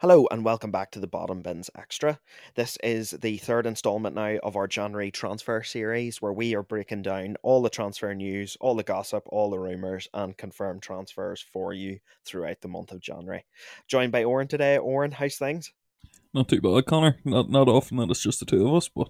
[0.00, 2.20] Hello and welcome back to the Bottom Bins Extra.
[2.54, 7.02] This is the third installment now of our January transfer series where we are breaking
[7.02, 11.72] down all the transfer news, all the gossip, all the rumours, and confirmed transfers for
[11.72, 13.44] you throughout the month of January.
[13.88, 14.78] Joined by Oran today.
[14.78, 15.72] Oran, how's things?
[16.32, 17.18] Not too bad, Connor.
[17.24, 19.08] Not not often that it's just the two of us, but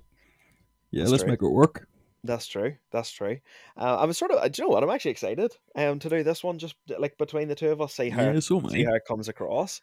[0.91, 1.33] yeah, That's let's true.
[1.33, 1.87] make it work.
[2.25, 2.77] That's true.
[2.93, 3.41] That's true.
[3.77, 4.83] Uh, I was sort of, do you know what?
[4.83, 7.93] I'm actually excited um, to do this one just like between the two of us,
[7.93, 9.83] see how, Yeah, so see how it comes across.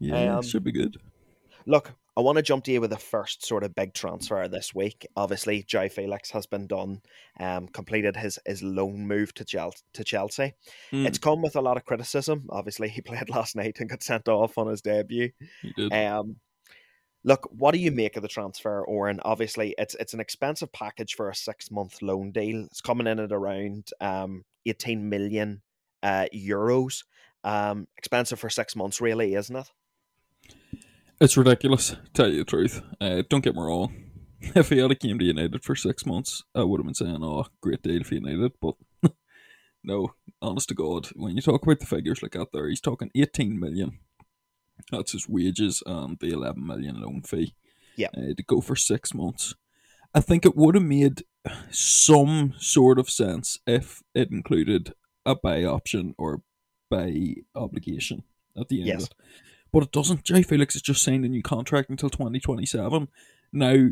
[0.00, 0.96] Yeah, Um, should be good.
[1.66, 4.74] Look, I want to jump to you with the first sort of big transfer this
[4.74, 5.06] week.
[5.16, 7.00] Obviously, João Felix has been done,
[7.38, 10.54] um, completed his, his loan move to Chel- to Chelsea.
[10.92, 12.46] Mm, It's come with a lot of criticism.
[12.50, 15.30] Obviously, he played last night and got sent off on his debut.
[15.62, 15.92] he did.
[15.92, 16.36] Um,
[17.24, 19.20] look, what do you make of the transfer, Oran?
[19.24, 22.64] Obviously, it's it's an expensive package for a six month loan deal.
[22.64, 25.62] It's coming in at around um, eighteen million
[26.02, 27.04] uh, euros.
[27.44, 29.70] Um, expensive for six months, really, isn't it?
[31.20, 31.94] It's ridiculous.
[32.14, 32.82] Tell you the truth.
[33.00, 33.94] Uh, don't get me wrong.
[34.56, 37.46] If he had came to United for six months, I would have been saying, "Oh,
[37.60, 38.74] great deal for United." But
[39.84, 43.12] no, honest to God, when you talk about the figures like that, there, he's talking
[43.14, 44.00] eighteen million.
[44.90, 47.54] That's his wages and the eleven million loan fee.
[47.96, 48.08] Yeah.
[48.16, 49.54] uh, to go for six months.
[50.12, 51.22] I think it would have made
[51.70, 54.92] some sort of sense if it included
[55.24, 56.42] a buy option or
[56.90, 58.24] buy obligation
[58.58, 59.02] at the end Yes.
[59.04, 59.14] of it.
[59.72, 60.24] But it doesn't.
[60.24, 63.08] João Felix has just signed a new contract until 2027.
[63.52, 63.88] Now,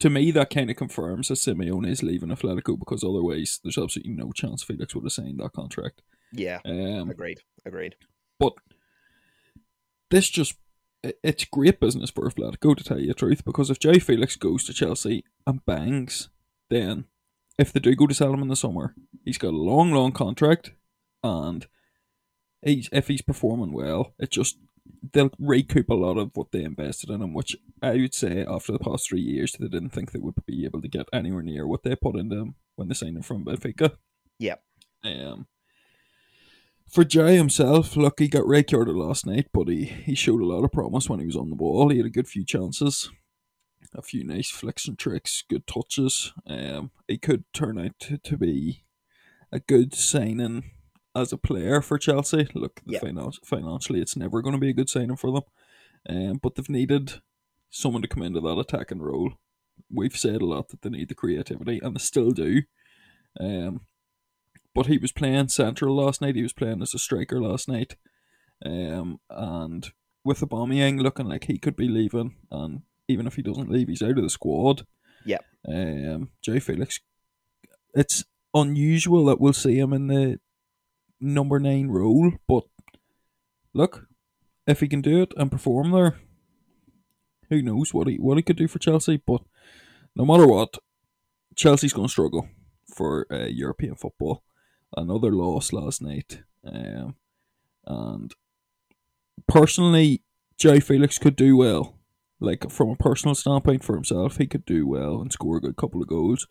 [0.00, 4.12] to me, that kind of confirms that Simeone is leaving Atletico because otherwise there's absolutely
[4.14, 6.02] no chance Felix would have signed that contract.
[6.32, 7.94] Yeah, Um, agreed, agreed.
[8.40, 8.54] but
[10.10, 10.54] this just
[11.22, 14.64] it's great business for Atletico to tell you the truth because if João Felix goes
[14.64, 16.30] to Chelsea and bangs,
[16.70, 17.04] then
[17.58, 20.12] if they do go to sell him in the summer, he's got a long, long
[20.12, 20.72] contract,
[21.22, 21.66] and
[22.64, 24.58] he's if he's performing well, it just
[25.12, 28.72] they'll recoup a lot of what they invested in him, which I would say after
[28.72, 31.66] the past three years they didn't think they would be able to get anywhere near
[31.66, 33.96] what they put into him when they signed him from Benfica.
[34.38, 34.62] Yep.
[35.04, 35.46] Um,
[36.88, 40.46] for João himself, look, he got red carded last night, but he, he showed a
[40.46, 41.88] lot of promise when he was on the ball.
[41.88, 43.10] He had a good few chances,
[43.94, 46.32] a few nice flicks and tricks, good touches.
[46.46, 48.84] Um, he could turn out to, to be
[49.50, 50.70] a good signing
[51.14, 52.48] as a player for Chelsea.
[52.54, 53.00] Look, Yeah.
[53.00, 55.42] finan- financially, it's never going to be a good signing for them,
[56.08, 57.20] um, but they've needed
[57.70, 59.32] someone to come into that attacking role.
[59.90, 62.62] We've said a lot that they need the creativity, and they still do.
[63.40, 63.80] Um,
[64.74, 66.36] but he was playing central last night.
[66.36, 67.96] He was playing as a striker last night,
[68.64, 69.92] um, and
[70.24, 74.02] with Aubameyang looking like he could be leaving, and even if he doesn't leave, he's
[74.02, 74.86] out of the squad.
[75.24, 75.38] Yeah.
[75.68, 77.00] Um, João Felix,
[77.94, 80.40] it's unusual that we'll see him in the
[81.20, 82.64] number nine role, but
[83.72, 84.06] look,
[84.66, 86.18] if he can do it and perform there,
[87.50, 89.20] who knows what he what he could do for Chelsea?
[89.24, 89.42] But
[90.16, 90.78] no matter what,
[91.54, 92.48] Chelsea's going to struggle
[92.94, 94.42] for uh, European football.
[94.96, 97.16] Another loss last night, um,
[97.86, 98.32] and
[99.48, 100.22] personally,
[100.58, 101.98] João Felix could do well.
[102.40, 105.76] Like from a personal standpoint for himself, he could do well and score a good
[105.76, 106.46] couple of goals.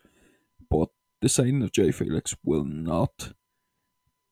[0.70, 0.88] But
[1.20, 3.32] the signing of João Felix will not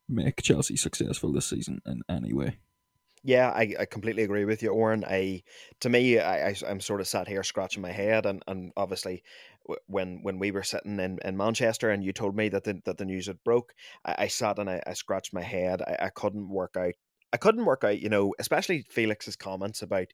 [0.09, 2.59] make Chelsea successful this season in any way.
[3.25, 5.05] Yeah, I, I completely agree with you, Oran.
[5.05, 5.45] I
[5.81, 9.23] to me, I, I I'm sort of sat here scratching my head, and, and obviously,
[9.87, 12.99] when when we were sitting in, in Manchester, and you told me that the that
[12.99, 13.75] the news had broke,
[14.05, 15.83] I, I sat and I, I scratched my head.
[15.83, 16.95] I, I couldn't work out.
[17.33, 20.09] I couldn't work out, you know, especially Felix's comments about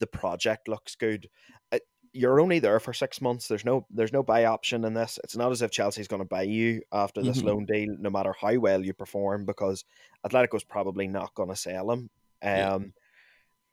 [0.00, 1.28] the project looks good.
[1.70, 1.78] Uh,
[2.16, 3.48] You're only there for six months.
[3.48, 5.18] There's no there's no buy option in this.
[5.24, 7.44] It's not as if Chelsea's going to buy you after this Mhm.
[7.44, 9.84] loan deal, no matter how well you perform, because
[10.24, 12.08] Atletico's probably not going to sell him.
[12.42, 12.74] Yeah.
[12.74, 12.94] Um,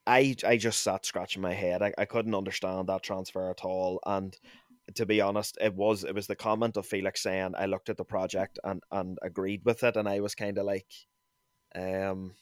[0.07, 1.83] I I just sat scratching my head.
[1.83, 3.99] I, I couldn't understand that transfer at all.
[4.05, 4.35] And
[4.95, 7.97] to be honest, it was it was the comment of Felix saying I looked at
[7.97, 10.87] the project and and agreed with it, and I was kind of like,
[11.75, 12.33] um,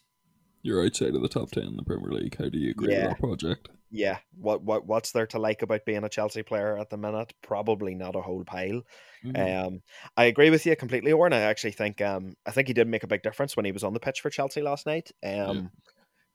[0.61, 2.35] You're outside of the top ten in the Premier League.
[2.37, 3.07] How do you agree Yeah.
[3.07, 3.69] with that project?
[3.91, 7.33] yeah, what what what's there to like about being a Chelsea player at the minute?
[7.41, 8.83] Probably not a whole pile.
[9.25, 9.65] Mhm.
[9.67, 9.81] Um,
[10.15, 11.33] I agree with you completely, Oran.
[11.33, 13.83] I actually think um I think he did make a big difference when he was
[13.83, 15.11] on the pitch for Chelsea last night.
[15.23, 15.71] Um,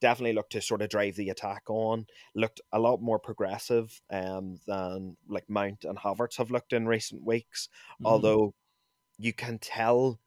[0.00, 2.06] definitely looked to sort of drive the attack on.
[2.34, 7.22] Looked a lot more progressive um than like Mount and Havertz have looked in recent
[7.24, 7.68] weeks.
[8.02, 8.06] Mhm.
[8.06, 8.54] Although
[9.16, 10.18] you can tell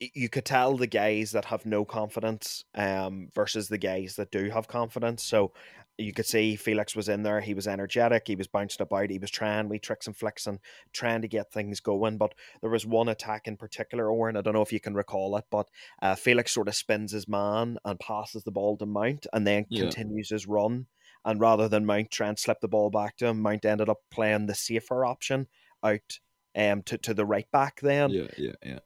[0.00, 4.50] you could tell the guys that have no confidence um, versus the guys that do
[4.50, 5.24] have confidence.
[5.24, 5.52] So
[5.96, 7.40] you could see Felix was in there.
[7.40, 8.26] He was energetic.
[8.26, 9.10] He was bouncing about.
[9.10, 10.58] He was trying we tricks and flicks and
[10.92, 12.18] trying to get things going.
[12.18, 14.36] But there was one attack in particular, Owen.
[14.36, 15.68] I don't know if you can recall it, but
[16.02, 19.66] uh, Felix sort of spins his man and passes the ball to Mount, and then
[19.68, 19.82] yeah.
[19.82, 20.86] continues his run.
[21.24, 24.00] And rather than Mount try and slip the ball back to him, Mount ended up
[24.10, 25.46] playing the safer option
[25.82, 26.18] out
[26.56, 28.10] um to, to the right back then.
[28.10, 28.78] Yeah, yeah, yeah.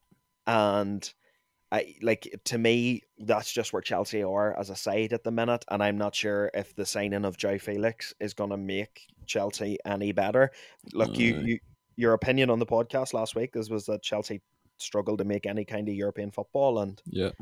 [0.48, 1.08] And
[1.70, 5.66] I like to me that's just where Chelsea are as a side at the minute,
[5.70, 9.76] and I'm not sure if the signing of João Felix is going to make Chelsea
[9.84, 10.50] any better.
[10.94, 11.58] Look, you, you
[11.96, 14.40] your opinion on the podcast last week is was that Chelsea
[14.78, 17.32] struggled to make any kind of European football, and yeah,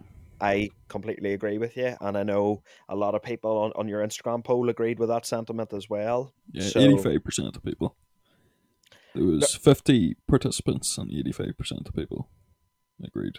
[0.41, 4.05] I completely agree with you, and I know a lot of people on, on your
[4.05, 6.33] Instagram poll agreed with that sentiment as well.
[6.51, 7.95] Yeah, eighty-five percent of people.
[9.15, 12.29] There was fifty participants, and eighty-five percent of people
[13.05, 13.39] agreed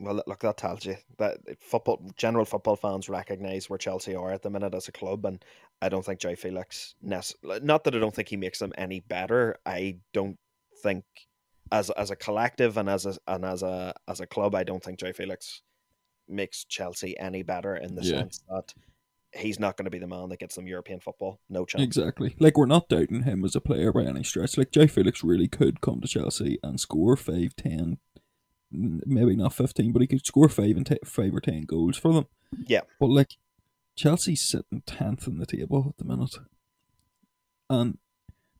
[0.00, 4.42] well, look, that tells you that football, general football fans recognize where Chelsea are at
[4.42, 5.44] the minute as a club, and
[5.80, 9.56] I don't think João Felix, not that I don't think he makes them any better.
[9.64, 10.38] I don't
[10.82, 11.04] think,
[11.70, 14.82] as as a collective and as a and as a as a club, I don't
[14.82, 15.62] think João Felix
[16.28, 18.18] makes Chelsea any better in the yeah.
[18.18, 18.74] sense that
[19.32, 21.40] he's not going to be the man that gets them European football.
[21.48, 21.84] No chance.
[21.84, 22.34] Exactly.
[22.38, 24.56] Like we're not doubting him as a player by any stretch.
[24.58, 27.98] Like João Felix really could come to Chelsea and score 5, 10,
[28.74, 32.12] maybe not 15, but he could score five and t- five or 10 goals for
[32.12, 32.26] them.
[32.66, 32.80] Yeah.
[33.00, 33.36] But like
[33.96, 36.36] Chelsea's sitting 10th in the table at the minute.
[37.70, 37.98] And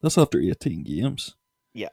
[0.00, 1.34] that's after 18 games.
[1.72, 1.88] Yeah.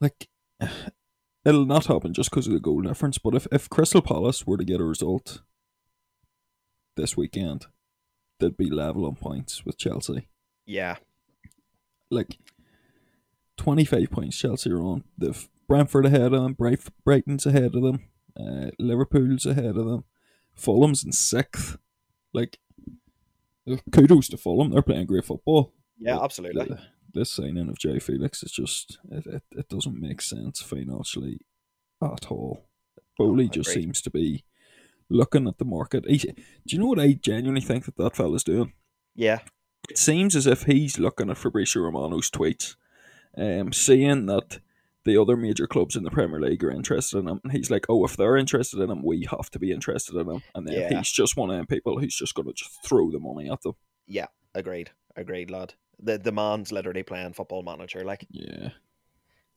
[0.00, 0.28] Like,
[1.44, 4.56] it'll not happen just because of the goal difference, but if, if Crystal Palace were
[4.56, 5.42] to get a result
[6.96, 7.66] this weekend,
[8.40, 10.28] they'd be level on points with Chelsea.
[10.66, 10.96] Yeah.
[12.10, 12.38] Like,
[13.56, 15.04] 25 points Chelsea are on.
[15.16, 16.52] They've Brentford ahead of them.
[16.54, 18.00] Bright- Brighton's ahead of them.
[18.38, 20.04] Uh, Liverpool's ahead of them.
[20.54, 21.78] Fulham's in sixth.
[22.32, 22.58] Like,
[23.92, 24.70] kudos to Fulham.
[24.70, 25.72] They're playing great football.
[25.98, 26.64] Yeah, but absolutely.
[26.66, 26.80] The,
[27.12, 31.40] this signing of João Felix is just, it, it, it doesn't make sense financially
[32.02, 32.66] at all.
[33.16, 34.44] Boehly just seems to be
[35.08, 36.04] looking at the market.
[36.08, 36.34] He, do
[36.66, 38.72] you know what I genuinely think that that fella's doing?
[39.14, 39.38] Yeah.
[39.88, 42.74] It seems as if he's looking at Fabrizio Romano's tweets,
[43.36, 44.58] um, saying that
[45.04, 47.40] the other major clubs in the Premier League are interested in him.
[47.44, 50.28] And he's like, oh, if they're interested in him, we have to be interested in
[50.28, 50.42] him.
[50.54, 50.98] And then yeah.
[50.98, 53.62] he's just one of them people who's just going to just throw the money at
[53.62, 53.74] them.
[54.06, 54.90] Yeah, agreed.
[55.16, 55.74] Agreed, lad.
[56.00, 58.26] The the man's literally playing football manager, like.
[58.30, 58.70] Yeah.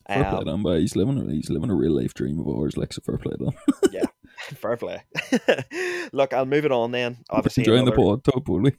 [0.07, 2.47] Fair um, play to him, but he's living he's living a real life dream of
[2.47, 3.53] ours, like so fair play to him.
[3.91, 4.05] yeah,
[4.39, 5.03] fair play.
[6.13, 7.17] Look, I'll move it on then.
[7.29, 8.77] Obviously, enjoying another, the pod, top bully.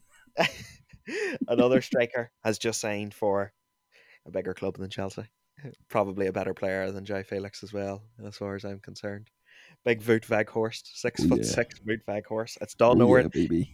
[1.48, 3.52] another striker has just signed for
[4.24, 5.24] a bigger club than Chelsea
[5.88, 9.30] probably a better player than João Felix as well, as far as I'm concerned.
[9.84, 11.44] Big Wout Weghorst, six oh, foot yeah.
[11.44, 12.58] six Wout Weghorst.
[12.60, 13.00] It's done.
[13.00, 13.70] Oh, yeah, baby.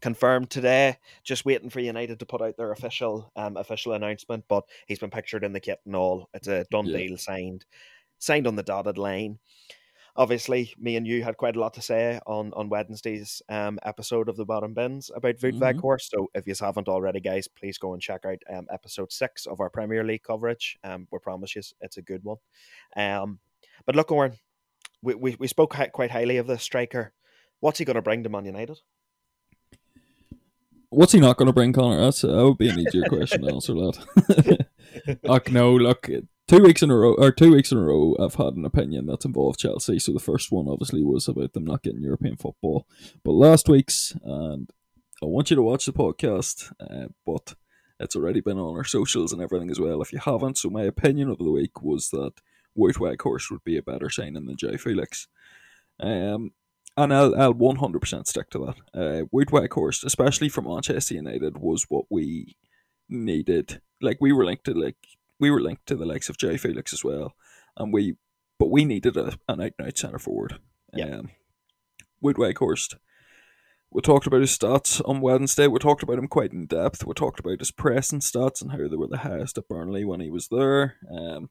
[0.00, 0.96] Confirmed today.
[1.24, 5.10] Just waiting for United to put out their official um official announcement, but he's been
[5.10, 6.28] pictured in the kit and all.
[6.34, 6.98] It's a done yeah.
[6.98, 7.64] deal, signed,
[8.18, 9.38] signed on the dotted line
[10.18, 14.28] obviously me and you had quite a lot to say on on Wednesday's um, episode
[14.28, 15.62] of the Bottom Bins about Wout mm-hmm.
[15.62, 16.10] Weghorst.
[16.10, 19.60] So if you haven't already, guys, please go and check out um, episode six of
[19.60, 20.76] our Premier League coverage.
[20.84, 22.38] Um, we promise you it's a good one.
[22.96, 23.38] Um,
[23.86, 24.34] but look, Owen,
[25.00, 27.12] we, we, we spoke quite highly of the striker.
[27.60, 28.78] What's he going to bring to Man United?
[30.90, 32.00] What's he not going to bring, Connor?
[32.00, 34.66] That's that would be an easier question to answer that.
[35.22, 36.08] look, no, look,
[36.48, 39.06] two weeks in a row, or two weeks in a row, I've had an opinion
[39.06, 39.98] that's involved Chelsea.
[39.98, 42.86] So the first one obviously was about them not getting European football,
[43.24, 44.70] but last week's, and
[45.22, 47.54] I want you to watch the podcast, uh, but
[48.00, 50.00] it's already been on our socials and everything as well.
[50.00, 52.32] If you haven't, so my opinion of the week was that
[52.76, 55.28] Wout Weghorst would be a better signing than João Felix.
[56.00, 56.52] Um,
[56.96, 58.98] and I'll, I'll 100% stick to that.
[58.98, 62.56] Uh, Wout Weghorst, especially from Manchester United, was what we
[63.08, 63.80] needed.
[64.00, 64.96] Like, we were linked to, like,
[65.40, 67.34] we were linked to the likes of João Felix as well,
[67.76, 68.16] and we
[68.58, 70.58] but we needed a, an out and out centre forward.
[70.92, 71.18] Yeah.
[71.18, 71.30] Um,
[72.22, 72.96] Weghorst.
[73.90, 75.66] We talked about his stats on Wednesday.
[75.66, 77.06] We talked about him quite in depth.
[77.06, 80.20] We talked about his pressing stats and how they were the highest at Burnley when
[80.20, 80.96] he was there.
[81.10, 81.48] Um,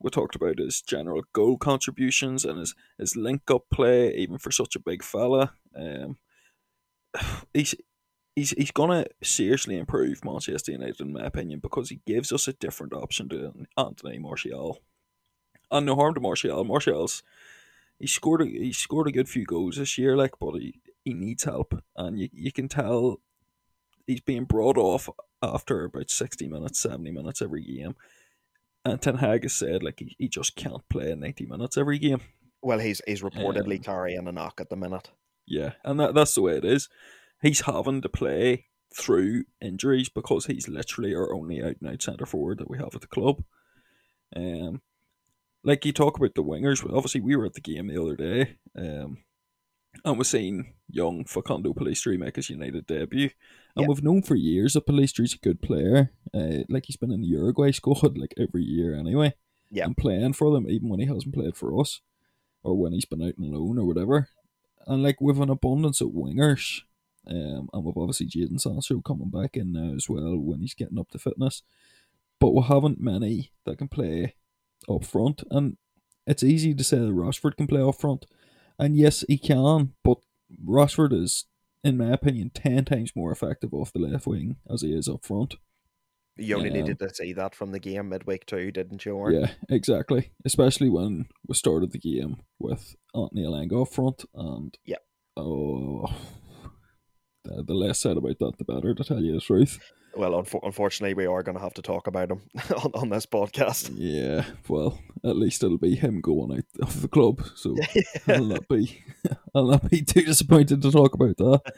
[0.00, 4.50] we talked about his general goal contributions and his, his link up play, even for
[4.50, 5.52] such a big fella.
[5.76, 6.16] Um,
[7.52, 7.74] he's
[8.38, 12.52] he's he's gonna seriously improve Manchester United in my opinion because he gives us a
[12.52, 14.80] different option to Anthony Martial.
[15.70, 16.64] And no harm to Martial.
[16.64, 17.22] Martial's
[17.98, 21.14] he scored a he scored a good few goals this year, like, but he, he
[21.14, 23.20] needs help, and you you can tell
[24.06, 25.10] he's being brought off
[25.42, 27.96] after about sixty minutes, seventy minutes every game.
[28.84, 32.20] And Ten Hag has said like he, he just can't play ninety minutes every game.
[32.62, 35.10] Well, he's he's reportedly um, carrying a knock at the minute.
[35.46, 36.88] Yeah, and that, that's the way it is.
[37.40, 42.26] He's having to play through injuries because he's literally our only out and out centre
[42.26, 43.42] forward that we have at the club.
[44.34, 44.82] Um,
[45.64, 48.56] like you talk about the wingers, obviously we were at the game the other day,
[48.76, 49.18] um,
[50.04, 53.30] and we're seeing young Facundo Pellistri make his United debut.
[53.76, 53.86] And yeah.
[53.88, 56.12] we've known for years that Pellistri's a good player.
[56.32, 59.34] Uh, like he's been in the Uruguay squad like every year anyway.
[59.70, 59.84] Yeah.
[59.84, 62.00] And playing for them even when he hasn't played for us.
[62.62, 64.28] Or when he's been out on loan or whatever.
[64.86, 66.82] And like with an abundance of wingers.
[67.28, 70.98] Um, and with obviously Jadon Sancho coming back in now as well when he's getting
[70.98, 71.62] up to fitness.
[72.40, 74.34] But we haven't many that can play
[74.88, 75.42] up front.
[75.50, 75.76] And
[76.26, 78.26] it's easy to say that Rashford can play up front.
[78.78, 80.18] And yes, he can, but
[80.64, 81.46] Rashford is,
[81.82, 85.24] in my opinion, 10 times more effective off the left wing as he is up
[85.24, 85.56] front.
[86.38, 89.16] You only um, needed to see that from the game midweek too, didn't you?
[89.16, 89.40] Warren?
[89.40, 90.30] Yeah, exactly.
[90.44, 94.98] Especially when we started the game with Anthony Elanga up front, and yeah,
[95.36, 96.06] oh,
[97.48, 98.94] the, the less said about that, the better.
[98.94, 99.78] To tell you the truth.
[100.16, 102.42] Well, unfo- unfortunately, we are going to have to talk about him
[102.76, 103.92] on, on this podcast.
[103.94, 107.76] Yeah, well, at least it'll be him going out of the club, so
[108.28, 109.04] I'll not be,
[109.54, 111.72] I'll not be too disappointed to talk about that.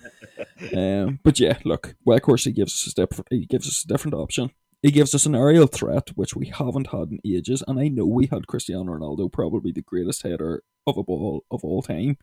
[0.76, 3.84] um, but yeah, look, well, of course, he gives us a different, he gives us
[3.84, 4.50] a different option.
[4.82, 8.06] He gives us an aerial threat, which we haven't had in ages, and I know
[8.06, 12.16] we had Cristiano Ronaldo, probably the greatest header of a ball of all time,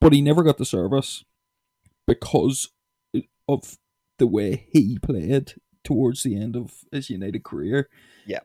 [0.00, 1.24] but he never got the service
[2.06, 2.68] because
[3.48, 3.78] of
[4.18, 7.88] the way he played towards the end of his United career.
[8.26, 8.40] Yeah.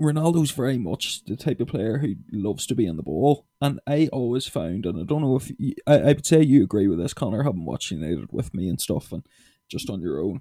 [0.00, 3.80] Ronaldo's very much the type of player who loves to be on the ball, and
[3.86, 6.88] I always found, and I don't know if you, I, I would say you agree
[6.88, 9.24] with this, Connor, having watched United with me and stuff, and
[9.70, 10.40] just on your own.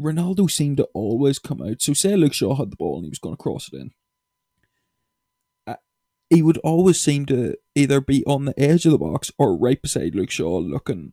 [0.00, 1.82] Ronaldo seemed to always come out.
[1.82, 3.90] So, say Luke Shaw had the ball and he was going to cross it in.
[6.30, 9.56] Uh, he would always seem to either be on the edge of the box or
[9.56, 11.12] right beside Luke Shaw, looking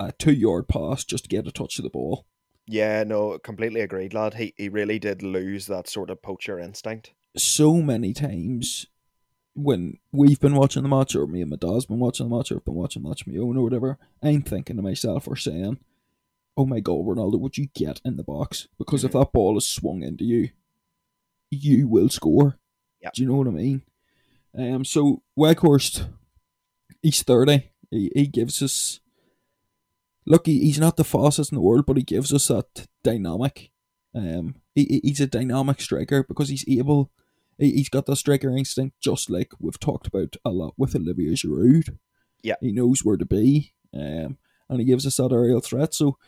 [0.00, 2.26] a two yard pass just to get a touch of the ball.
[2.66, 4.34] Yeah, no, completely agreed, lad.
[4.34, 7.12] He he really did lose that sort of poacher instinct.
[7.36, 8.86] So many times
[9.54, 12.52] when we've been watching the match, or me and my dad's been watching the match,
[12.52, 15.36] or I've been watching the match my own or whatever, I'm thinking to myself or
[15.36, 15.78] saying,
[16.56, 18.68] Oh my god, Ronaldo, would you get in the box?
[18.78, 19.06] Because mm-hmm.
[19.16, 20.50] if that ball is swung into you,
[21.50, 22.58] you will score.
[23.00, 23.12] Yep.
[23.14, 23.82] Do you know what I mean?
[24.56, 26.08] Um so Weghorst,
[27.02, 27.70] he's thirty.
[27.90, 29.00] He he gives us
[30.28, 33.70] look, he, he's not the fastest in the world, but he gives us that dynamic.
[34.14, 37.10] Um, he, he's a dynamic striker because he's able.
[37.58, 41.32] He, he's got the striker instinct, just like we've talked about a lot with Olivier
[41.32, 41.96] Giroud.
[42.42, 44.38] Yeah, he knows where to be, um,
[44.68, 45.94] and he gives us that aerial threat.
[45.94, 46.18] So,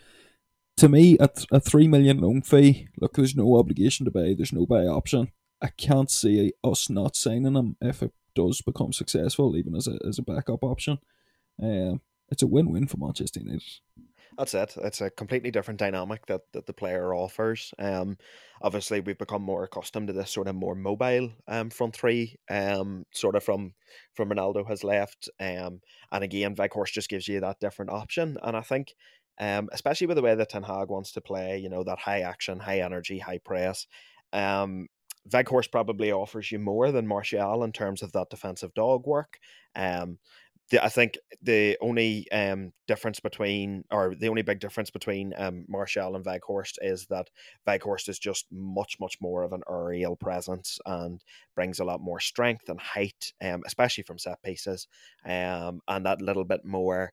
[0.79, 4.35] to me, at a three million loan fee, look, there's no obligation to buy.
[4.37, 5.31] There's no buy option.
[5.63, 9.99] I can't see us not signing him if it does become successful, even as a
[10.07, 10.99] as a backup option.
[11.63, 12.01] Um,
[12.31, 13.63] it's a win-win for Manchester United.
[14.39, 14.75] That's it.
[14.79, 17.75] It's a completely different dynamic that, that the player offers.
[17.79, 18.17] Um,
[18.63, 23.05] obviously, we've become more accustomed to this sort of more mobile um, front three, um,
[23.13, 23.75] sort of from
[24.15, 25.29] from Ronaldo has left.
[25.41, 25.81] Um,
[26.13, 28.39] and again, Weghorst just gives you that different option.
[28.43, 28.95] And I think,
[29.39, 32.21] um, especially with the way that Ten Hag wants to play, you know, that high
[32.21, 33.87] action, high energy, high press.
[34.33, 34.87] Um,
[35.29, 39.39] Weghorst probably offers you more than Martial in terms of that defensive dog work.
[39.75, 40.19] Um,
[40.71, 45.65] the, I think the only um, difference between, or the only big difference between um,
[45.69, 47.29] Martial and Weghorst is that
[47.67, 51.23] Weghorst is just much, much more of an aerial presence and
[51.55, 54.87] brings a lot more strength and height, um, especially from set pieces,
[55.25, 57.13] um, and that little bit more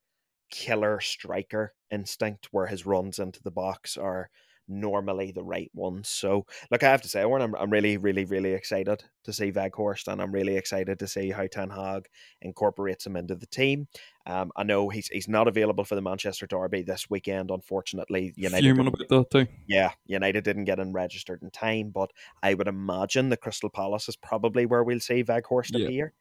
[0.49, 4.29] killer striker instinct where his runs into the box are
[4.67, 6.09] normally the right ones.
[6.09, 9.51] So, look, I have to say, Warren, I'm, I'm really, really, really excited to see
[9.51, 12.07] Weghorst, and I'm really excited to see how Ten Hag
[12.41, 13.87] incorporates him into the team.
[14.25, 18.33] Um, I know he's he's not available for the Manchester Derby this weekend, unfortunately.
[18.35, 19.47] United Fuming about that too.
[19.67, 22.11] Yeah, United didn't get in registered in time, but
[22.43, 25.85] I would imagine the Crystal Palace is probably where we'll see Weghorst yeah.
[25.85, 26.13] appear.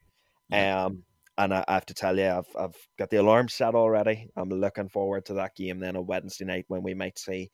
[0.53, 1.03] Um,
[1.39, 4.31] and I, I, have to tell you, I've I've got the alarm set already.
[4.37, 7.51] I'm looking forward to that game then on Wednesday night when we might see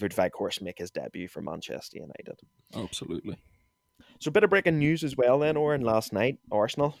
[0.00, 2.38] would Weghorst make his debut for Manchester United.
[2.74, 3.36] Absolutely.
[4.18, 6.94] So a bit of breaking news as well then, Oran, last night, Arsenal,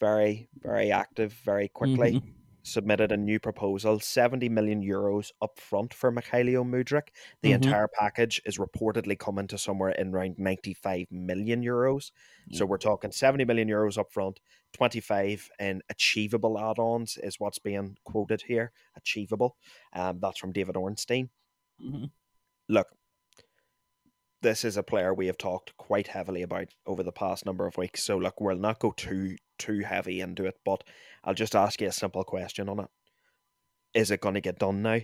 [0.00, 2.28] very, very active, very quickly, mm-hmm.
[2.62, 7.08] submitted a new proposal, 70 million euros up front for Mykhailo Mudryk.
[7.42, 7.62] The mm-hmm.
[7.62, 12.10] entire package is reportedly coming to somewhere in around 95 million euros.
[12.52, 14.40] So we're talking 70 million euros up front,
[14.72, 19.56] 25 in achievable add-ons is what's being quoted here, achievable.
[19.92, 21.30] Um, that's from David Ornstein.
[22.68, 22.88] Look,
[24.42, 27.76] this is a player we have talked quite heavily about over the past number of
[27.76, 28.02] weeks.
[28.02, 30.84] So look, we'll not go too too heavy into it, but
[31.24, 32.88] I'll just ask you a simple question on it.
[33.94, 35.00] Is it going to get done now?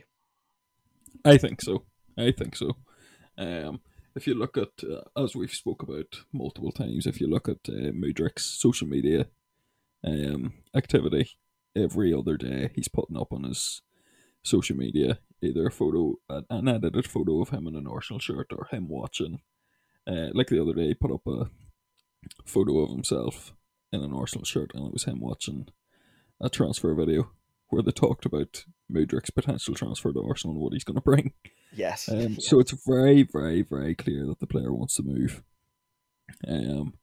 [1.24, 1.84] I think so.
[2.18, 2.76] I think so.
[3.38, 3.80] Um,
[4.14, 7.68] if you look at, uh, as we've spoke about multiple times, if you look at
[7.68, 9.26] uh, Mudryk's social media
[10.04, 11.30] um, activity,
[11.74, 13.80] every other day he's putting up on his
[14.42, 18.66] social media either a photo, an edited photo of him in an Arsenal shirt or
[18.70, 19.40] him watching.
[20.06, 21.50] Uh, like the other day, he put up a
[22.44, 23.52] photo of himself
[23.92, 25.68] in an Arsenal shirt, and it was him watching
[26.40, 27.30] a transfer video
[27.68, 31.32] where they talked about Mudryk's potential transfer to Arsenal and what he's going to bring.
[31.72, 32.08] Yes.
[32.08, 32.46] Um, yes.
[32.46, 35.42] So it's very, very, very clear that the player wants to move.
[36.46, 36.94] Um,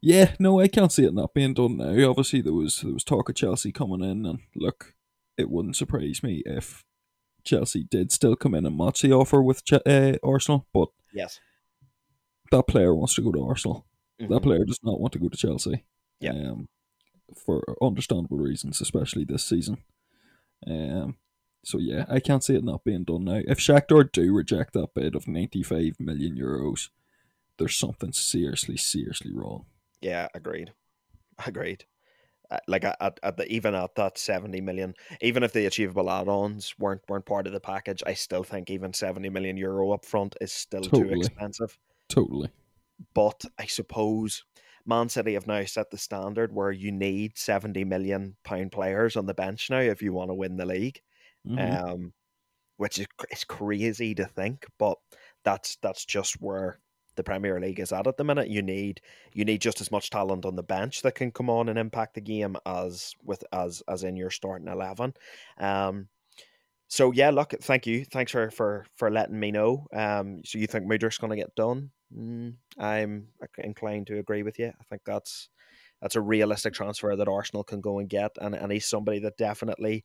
[0.00, 2.10] yeah, no, I can't see it not being done now.
[2.10, 4.94] Obviously, there was there was talk of Chelsea coming in, and look,
[5.38, 6.84] it wouldn't surprise me if
[7.44, 11.40] Chelsea did still come in and match the offer with uh, Arsenal, but yes,
[12.50, 13.86] that player wants to go to Arsenal.
[14.20, 14.32] mm-hmm.
[14.32, 15.84] That player does not want to go to Chelsea.
[16.20, 16.32] Yeah.
[16.32, 16.68] Um,
[17.44, 19.78] for understandable reasons, especially this season.
[20.66, 21.16] Um,
[21.64, 23.40] so yeah, I can't see it not being done now.
[23.46, 26.90] If Shakhtar do reject that bid of ninety five million euros,
[27.58, 29.66] there's something seriously, seriously wrong.
[30.00, 30.72] Yeah, agreed.
[31.44, 31.84] Agreed.
[32.50, 36.74] Uh, like at, at the even at that 70 million even if the achievable add-ons
[36.78, 40.36] weren't weren't part of the package i still think even 70 million euro up front
[40.42, 41.14] is still totally.
[41.14, 41.78] too expensive
[42.10, 42.50] totally
[43.14, 44.44] but i suppose
[44.84, 49.24] man city have now set the standard where you need 70 million pound players on
[49.24, 51.00] the bench now if you want to win the league
[51.48, 51.88] mm-hmm.
[51.88, 52.12] um
[52.76, 54.98] which is it's crazy to think but
[55.44, 56.78] that's that's just where
[57.16, 58.48] the Premier League is at at the minute.
[58.48, 59.00] You need
[59.32, 62.14] you need just as much talent on the bench that can come on and impact
[62.14, 65.14] the game as with as as in your starting eleven.
[65.58, 66.08] Um,
[66.88, 69.86] so yeah, look, thank you, thanks for for for letting me know.
[69.92, 71.90] Um, so you think Mudryk's going to get done?
[72.16, 73.28] Mm, I'm
[73.58, 74.68] inclined to agree with you.
[74.68, 75.48] I think that's
[76.00, 79.36] that's a realistic transfer that Arsenal can go and get, and and he's somebody that
[79.36, 80.04] definitely.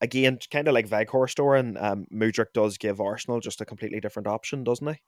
[0.00, 4.26] Again, kind of like Weghorst, and um, Mudryk does give Arsenal just a completely different
[4.26, 5.00] option, doesn't he?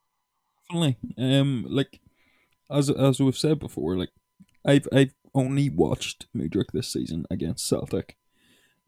[0.69, 0.97] Definitely.
[1.19, 2.01] Um, like
[2.71, 4.11] as as we've said before, like
[4.65, 8.17] I've I've only watched Mudryk this season against Celtic,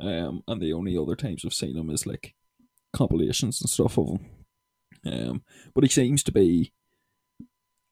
[0.01, 2.35] um, and the only other times I've seen him is like
[2.93, 4.27] compilations and stuff of him.
[5.07, 5.43] Um,
[5.75, 6.73] but he seems to be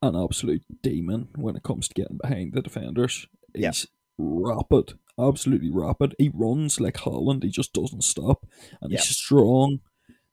[0.03, 3.27] an absolute demon when it comes to getting behind the defenders.
[3.55, 3.73] He's yeah.
[4.19, 6.15] rapid, absolutely rapid.
[6.19, 7.45] He runs like Haaland.
[7.45, 8.47] He just doesn't stop,
[8.81, 8.99] and yeah.
[8.99, 9.81] he's strong.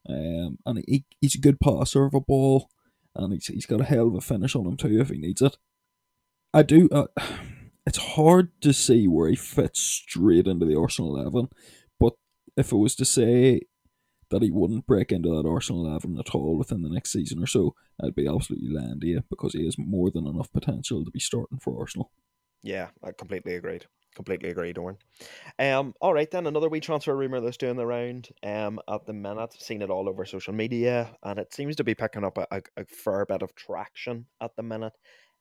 [0.06, 2.68] Um, and he, he's a good passer of a ball
[3.16, 5.42] and he's, he's got a hell of a finish on him too if he needs
[5.42, 5.56] it.
[6.52, 6.88] I do.
[6.90, 7.06] Uh,
[7.86, 11.48] it's hard to see where he fits straight into the Arsenal eleven,
[11.98, 12.14] but
[12.56, 13.62] if it was to say
[14.30, 17.46] that he wouldn't break into that Arsenal eleven at all within the next season or
[17.46, 21.10] so, I'd be absolutely lying to you because he has more than enough potential to
[21.10, 22.10] be starting for Arsenal.
[22.62, 23.86] Yeah, I completely agreed.
[24.14, 24.96] Completely agreed, Owen.
[25.58, 28.28] Um, all right then, another wee transfer rumor that's doing the round.
[28.44, 31.94] Um, at the minute, seen it all over social media, and it seems to be
[31.94, 34.92] picking up a, a, a fair bit of traction at the minute.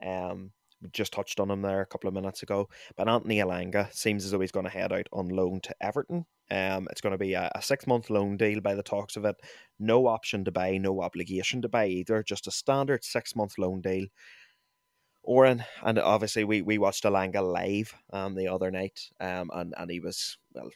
[0.04, 3.94] Um, we just touched on him there a couple of minutes ago, but Anthony Elanga
[3.94, 6.26] seems as though he's going to head out on loan to Everton.
[6.52, 9.24] Um, it's going to be a, a six month loan deal by the talks of
[9.26, 9.36] it.
[9.80, 12.22] No option to buy, no obligation to buy either.
[12.24, 14.08] Just a standard six month loan deal.
[15.24, 19.90] Oran, and obviously we, we watched Elanga live um, the other night, um, and and
[19.90, 20.70] he was well,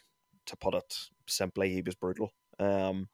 [0.46, 0.94] to put it
[1.26, 2.32] simply, he was brutal.
[2.58, 3.08] Um,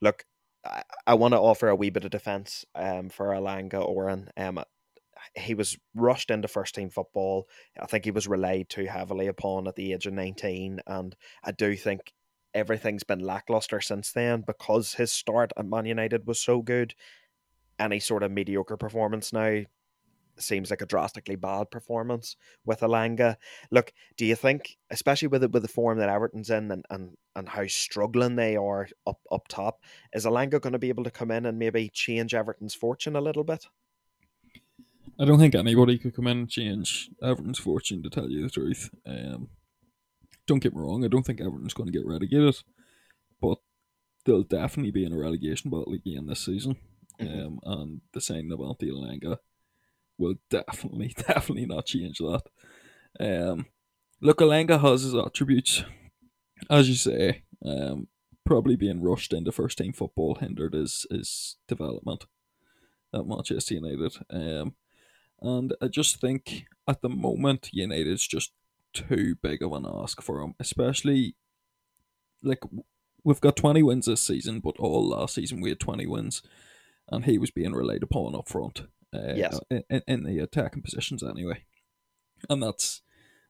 [0.00, 0.24] look,
[0.64, 4.30] I, I want to offer a wee bit of defence um, for Elanga Oran.
[4.36, 4.62] Um,
[5.34, 7.48] he was rushed into first team football.
[7.80, 11.52] I think he was relied too heavily upon at the age of nineteen, and I
[11.52, 12.12] do think
[12.54, 16.94] everything's been lackluster since then because his start at Man United was so good.
[17.78, 19.64] Any sort of mediocre performance now
[20.42, 23.36] seems like a drastically bad performance with Elanga.
[23.70, 27.16] Look, do you think, especially with the, with the form that Everton's in and, and,
[27.36, 29.80] and how struggling they are up up top,
[30.12, 33.20] is Elanga going to be able to come in and maybe change Everton's fortune a
[33.20, 33.66] little bit?
[35.20, 38.50] I don't think anybody could come in and change Everton's fortune, to tell you the
[38.50, 38.90] truth.
[39.06, 39.48] Um,
[40.46, 42.56] don't get me wrong, I don't think Everton's going to get relegated,
[43.40, 43.58] but
[44.24, 46.76] they'll definitely be in a relegation battle again this season.
[47.20, 47.40] Mm-hmm.
[47.40, 49.38] Um, and the signing of Anthony Elanga
[50.18, 52.42] will definitely, definitely not change that.
[53.20, 53.66] Um,
[54.20, 55.84] look, Elanga has his attributes,
[56.70, 57.44] as you say.
[57.64, 58.08] Um,
[58.44, 62.26] probably being rushed into first team football hindered his his development
[63.14, 64.16] at Manchester United.
[64.30, 64.74] Um,
[65.40, 68.52] and I just think at the moment United's just
[68.92, 71.36] too big of an ask for him, especially
[72.42, 72.60] like
[73.24, 76.42] we've got 20 wins this season, but all last season we had 20 wins.
[77.10, 78.82] and he was being relied upon up front.
[79.14, 79.58] Uh, Yes.
[79.70, 81.64] in, in, the attacking positions anyway,
[82.50, 83.02] and that's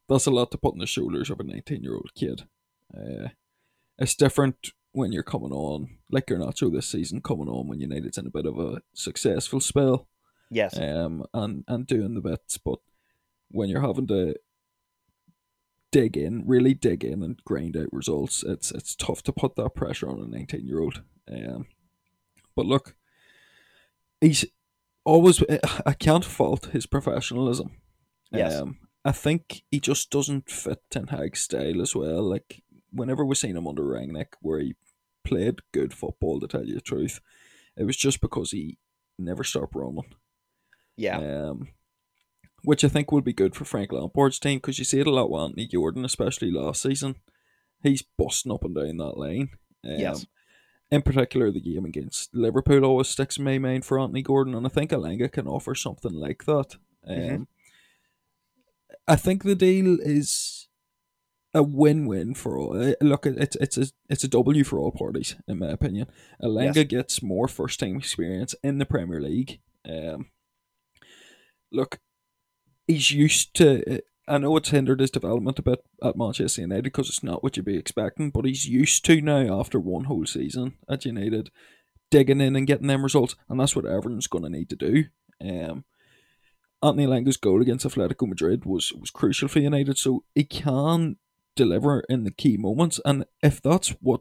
[0.08, 2.42] that's a lot to put on the shoulders of a nineteen-year-old kid.
[2.96, 3.28] Uh,
[3.98, 8.26] it's different when you're coming on, like Garnacho this season, coming on when United's in
[8.26, 10.08] a bit of a successful spell
[10.50, 10.78] Yes.
[10.78, 12.56] um, and and doing the bits.
[12.58, 12.78] But
[13.50, 14.36] when you're having to
[15.90, 19.74] dig in, really dig in and grind out results, it's it's tough to put that
[19.74, 21.02] pressure on a 19 year old.
[21.30, 21.66] Um,
[22.54, 22.94] but look,
[24.20, 24.44] he's
[25.08, 25.42] always.
[25.86, 27.72] I can't fault his professionalism.
[28.30, 28.60] Yes.
[28.60, 32.22] Um, I think he just doesn't fit Ten Hag's style as well.
[32.22, 34.74] Like whenever we've seen him under Rangnick, where he
[35.24, 37.20] played good football, to tell you the truth,
[37.76, 38.78] it was just because he
[39.18, 40.14] never stopped running.
[40.96, 41.18] yeah.
[41.18, 41.68] Um,
[42.64, 45.10] which I think would be good for Frank Lampard's team because you see it a
[45.10, 47.14] lot with Anthony Gordon, especially last season.
[47.82, 49.50] He's busting up and down that lane.
[49.84, 50.26] Um, Yes.
[50.90, 54.64] In particular, the game against Liverpool always sticks in my mind for Anthony Gordon, and
[54.66, 56.76] I think Elanga can offer something like that.
[57.06, 57.46] Um, Mhm.
[59.06, 60.68] I think the deal is
[61.54, 62.76] a win-win for all.
[62.82, 66.06] uh, Look, it's it's a it's a W for all parties, in my opinion.
[66.42, 66.86] Elanga Yes.
[66.86, 69.60] gets more first-time experience in the Premier League.
[69.84, 70.30] Um,
[71.70, 72.00] look,
[72.86, 74.00] he's used to.
[74.28, 77.56] I know it's hindered his development a bit at Manchester United because it's not what
[77.56, 81.50] you'd be expecting, but he's used to now after one whole season at United
[82.10, 85.04] digging in and getting them results, and that's what Everton's going to need to do.
[85.40, 85.84] Um,
[86.82, 91.16] Anthony Elanga's goal against Atletico Madrid was was crucial for United, so he can
[91.56, 94.20] deliver in the key moments, and if that's what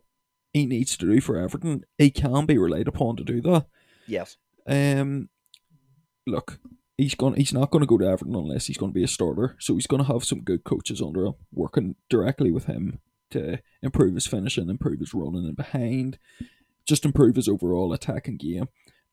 [0.54, 3.68] he needs to do for Everton, he can be relied upon to do that.
[4.08, 4.38] Yes.
[4.66, 5.30] Um,
[6.26, 6.60] look,
[6.98, 7.36] he's going.
[7.36, 9.56] He's not going to go to Everton unless he's going to be a starter.
[9.60, 13.00] So he's going to have some good coaches under him, working directly with him
[13.32, 16.18] to improve his finishing, improve his running and behind,
[16.88, 18.68] just improve his overall attacking game.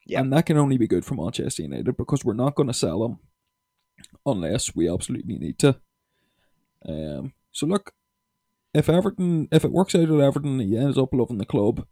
[0.06, 0.20] Yeah.
[0.20, 3.04] And that can only be good for Manchester United because we're not going to sell
[3.04, 3.18] him
[4.26, 5.80] unless we absolutely need to.
[6.86, 7.32] Um.
[7.52, 7.92] So look,
[8.74, 11.86] if Everton, if it works out at Everton, he ends up loving the club.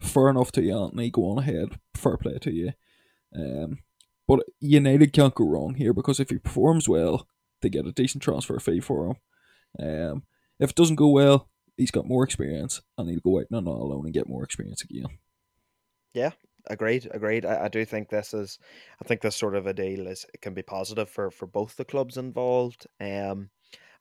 [0.00, 1.10] Fair enough to you, Anthony.
[1.10, 1.78] Go on ahead.
[1.94, 2.72] Fair play to you.
[3.36, 3.78] Um,
[4.26, 7.26] but United can't go wrong here because if he performs well,
[7.62, 9.16] they get a decent transfer fee for him.
[9.78, 10.22] Um,
[10.58, 14.04] if it doesn't go well, he's got more experience and he'll go out on loan
[14.04, 15.06] and get more experience again.
[16.12, 16.30] Yeah,
[16.68, 17.44] agreed, agreed.
[17.44, 18.58] I, I do think this is,
[19.02, 21.76] I think this sort of a deal is it can be positive for for both
[21.76, 22.86] the clubs involved.
[23.00, 23.50] Um,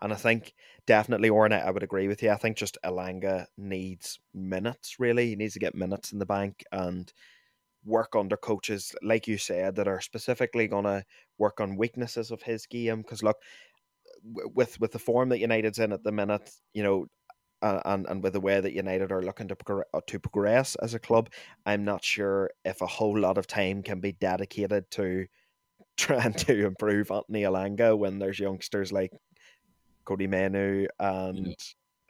[0.01, 0.53] and I think
[0.85, 2.29] definitely, Oran, I would agree with you.
[2.29, 4.99] I think just Elanga needs minutes.
[4.99, 7.11] Really, he needs to get minutes in the bank and
[7.85, 11.03] work under coaches, like you said, that are specifically going to
[11.37, 13.01] work on weaknesses of his game.
[13.01, 13.37] Because look,
[14.23, 17.07] with with the form that United's in at the minute, you know,
[17.61, 20.93] uh, and and with the way that United are looking to progress, to progress as
[20.93, 21.29] a club,
[21.65, 25.25] I'm not sure if a whole lot of time can be dedicated to
[25.97, 29.11] trying to improve Anthony Elanga when there's youngsters like
[30.05, 31.55] Kobbie Mainoo and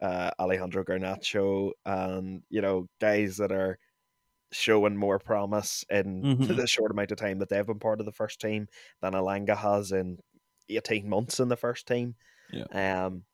[0.01, 3.77] uh, Alejandro Garnacho and you know guys that are
[4.53, 6.55] showing more promise in Mhm.
[6.55, 8.67] the short amount of time that they've been part of the first team
[9.01, 10.19] than Elanga has in
[10.69, 12.15] 18 months in the first team.
[12.51, 12.65] Yeah.
[12.71, 13.25] Um,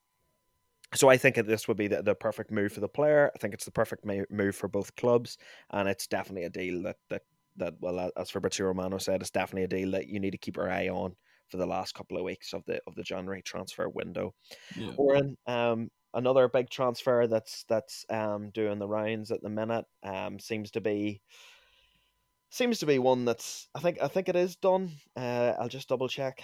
[0.95, 3.32] so I think that this would be the, the perfect move for the player.
[3.36, 5.38] I think it's the perfect move for both clubs,
[5.69, 7.23] and it's definitely a deal that that
[7.58, 10.58] that well, as Fabrizio Romano said, it's definitely a deal that you need to keep
[10.58, 11.15] your eye on
[11.49, 14.34] for the last couple of weeks of the of the January transfer window.
[14.75, 14.93] Yeah.
[14.97, 20.39] Oran, um, another big transfer that's that's um doing the rounds at the minute um
[20.39, 21.21] seems to be
[22.49, 24.91] seems to be one that's I think I think it is done.
[25.15, 26.43] Uh, I'll just double check.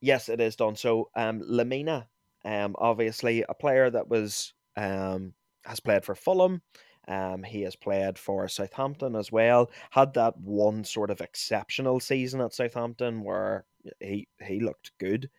[0.00, 0.76] Yes, it is done.
[0.76, 2.08] So um, Lemina,
[2.44, 6.62] um, obviously a player that was um has played for Fulham.
[7.06, 9.70] Um, he has played for Southampton as well.
[9.90, 13.66] Had that one sort of exceptional season at Southampton where
[14.00, 15.30] he he looked good.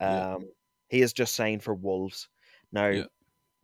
[0.00, 0.38] Um, Yeah.
[0.88, 2.28] he has just signed for Wolves.
[2.72, 3.04] Now, Yeah.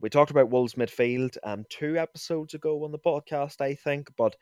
[0.00, 4.10] we talked about Wolves midfield um two episodes ago on the podcast, I think.
[4.16, 4.36] But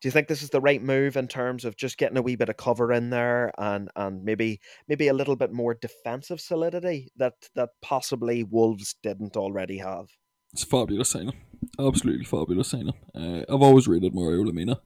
[0.00, 2.36] do you think this is the right move in terms of just getting a wee
[2.36, 7.10] bit of cover in there and and maybe maybe a little bit more defensive solidity
[7.16, 10.06] that that possibly Wolves didn't already have?
[10.52, 11.34] It's a fabulous signing.
[11.78, 12.92] Absolutely fabulous signing.
[13.14, 14.80] Uh, I've always rated Mario Lemina.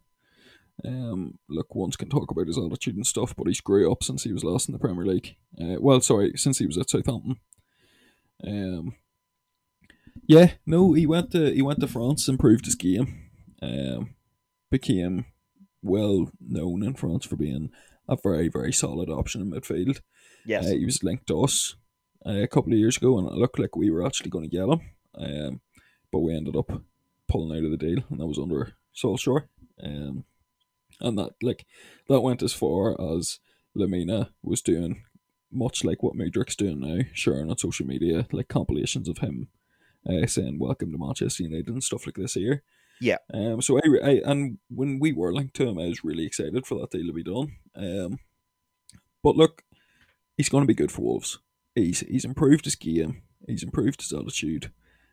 [0.84, 4.22] Um, look, once can talk about his attitude and stuff, but he's grew up since
[4.22, 5.34] he was last in the Premier League.
[5.60, 7.40] Uh, well, sorry, since he was at Southampton.
[8.46, 8.94] Um,
[10.26, 13.30] yeah, no, he went to he went to France, improved his game,
[13.62, 14.14] um,
[14.70, 15.26] became
[15.82, 17.70] well known in France for being
[18.08, 20.00] a very very solid option in midfield.
[20.44, 20.66] Yes.
[20.66, 21.76] Uh, he was linked to us
[22.26, 24.56] uh, a couple of years ago, and it looked like we were actually going to
[24.56, 24.80] get him.
[25.14, 25.60] Um,
[26.10, 26.70] but we ended up
[27.28, 29.48] pulling out of the deal, and that was under Solskjaer.
[29.82, 30.24] Um,
[31.00, 31.66] and that like
[32.08, 33.38] that went as far as
[33.76, 35.04] Lemina was doing,
[35.52, 39.48] much like what Mudryk's doing now, sharing on social media like compilations of him
[40.08, 42.62] uh, saying "Welcome to Manchester United" and stuff like this here.
[43.00, 43.18] Yeah.
[43.32, 43.62] Um.
[43.62, 46.78] So I, I and when we were linked to him, I was really excited for
[46.80, 47.56] that deal to be done.
[47.76, 48.18] Um.
[49.22, 49.62] But look,
[50.36, 51.38] he's going to be good for Wolves.
[51.74, 53.22] He's he's improved his game.
[53.46, 54.72] He's improved his attitude.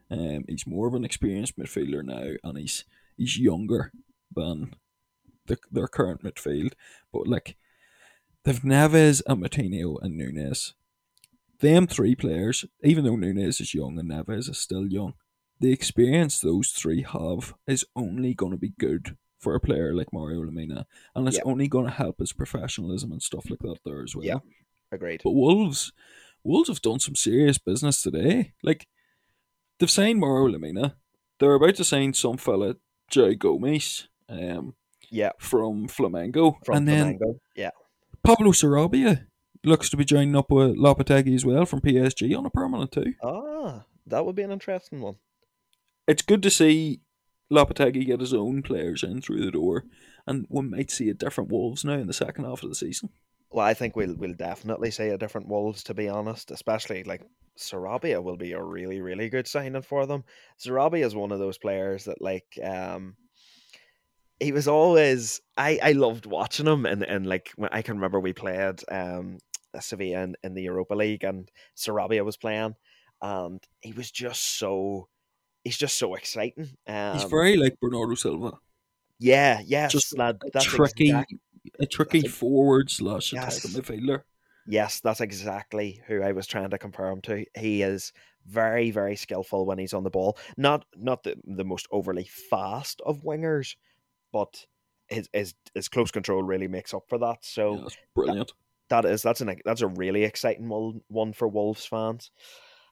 [0.09, 2.85] Um, he's more of an experienced midfielder now, and he's
[3.17, 3.91] he's younger
[4.33, 4.75] than
[5.47, 6.73] the, their current midfield.
[7.11, 7.57] But like,
[8.43, 10.73] they've Neves and Moutinho and Nunes.
[11.59, 15.13] Them three players, even though Nunes is young and Neves is still young,
[15.59, 20.11] the experience those three have is only going to be good for a player like
[20.11, 21.43] Mario Lemina, and it's Yeah.
[21.45, 24.25] only going to help his professionalism and stuff like that there as well.
[24.25, 24.39] Yeah.
[24.91, 25.21] Agreed.
[25.23, 25.93] But Wolves,
[26.43, 28.53] Wolves have done some serious business today.
[28.63, 28.87] Like
[29.79, 30.95] they've signed Mauro Lemina.
[31.39, 32.75] They're about to sign some fella,
[33.11, 34.75] João Gomes, um,
[35.09, 35.31] Yeah.
[35.39, 37.19] from Flamengo, From and then
[37.55, 37.71] Yeah.
[38.23, 39.27] Pablo Sarabia
[39.65, 43.13] looks to be joining up with Lopetegui as well from PSG on a permanent too.
[43.23, 45.15] Ah, that would be an interesting one.
[46.07, 47.01] It's good to see
[47.51, 49.85] Lopetegui get his own players in through the door,
[50.27, 53.09] and we might see a different Wolves now in the second half of the season.
[53.49, 56.51] Well, I think we'll we'll definitely see a different Wolves to be honest.
[56.51, 57.21] Especially like
[57.57, 60.23] Sarabia will be a really really good signing for them.
[60.59, 63.15] Sarabia is one of those players that like um
[64.39, 68.19] he was always I I loved watching him and and like when I can remember
[68.19, 69.37] we played um
[69.81, 72.75] Sevilla in, in the Europa League and Sarabia was playing
[73.21, 75.07] and he was just so
[75.63, 76.69] he's just so exciting.
[76.87, 78.53] Um, He's very like Bernardo Silva,
[79.19, 81.33] yeah, yes, just lad, a that's tricky, exact-
[81.79, 83.63] a tricky that's forward slash Yes.
[83.65, 84.23] attacking midfielder.
[84.67, 87.45] Yes, that's exactly who I was trying to compare him to.
[87.55, 88.11] He is
[88.47, 90.37] very, very skillful when he's on the ball.
[90.57, 93.75] Not not the, the most overly fast of wingers,
[94.33, 94.65] but
[95.07, 97.45] his, his his close control really makes up for that.
[97.45, 98.47] So Yeah, that's brilliant.
[98.49, 98.53] that
[98.91, 102.31] is that's an that's a really exciting one one for Wolves fans.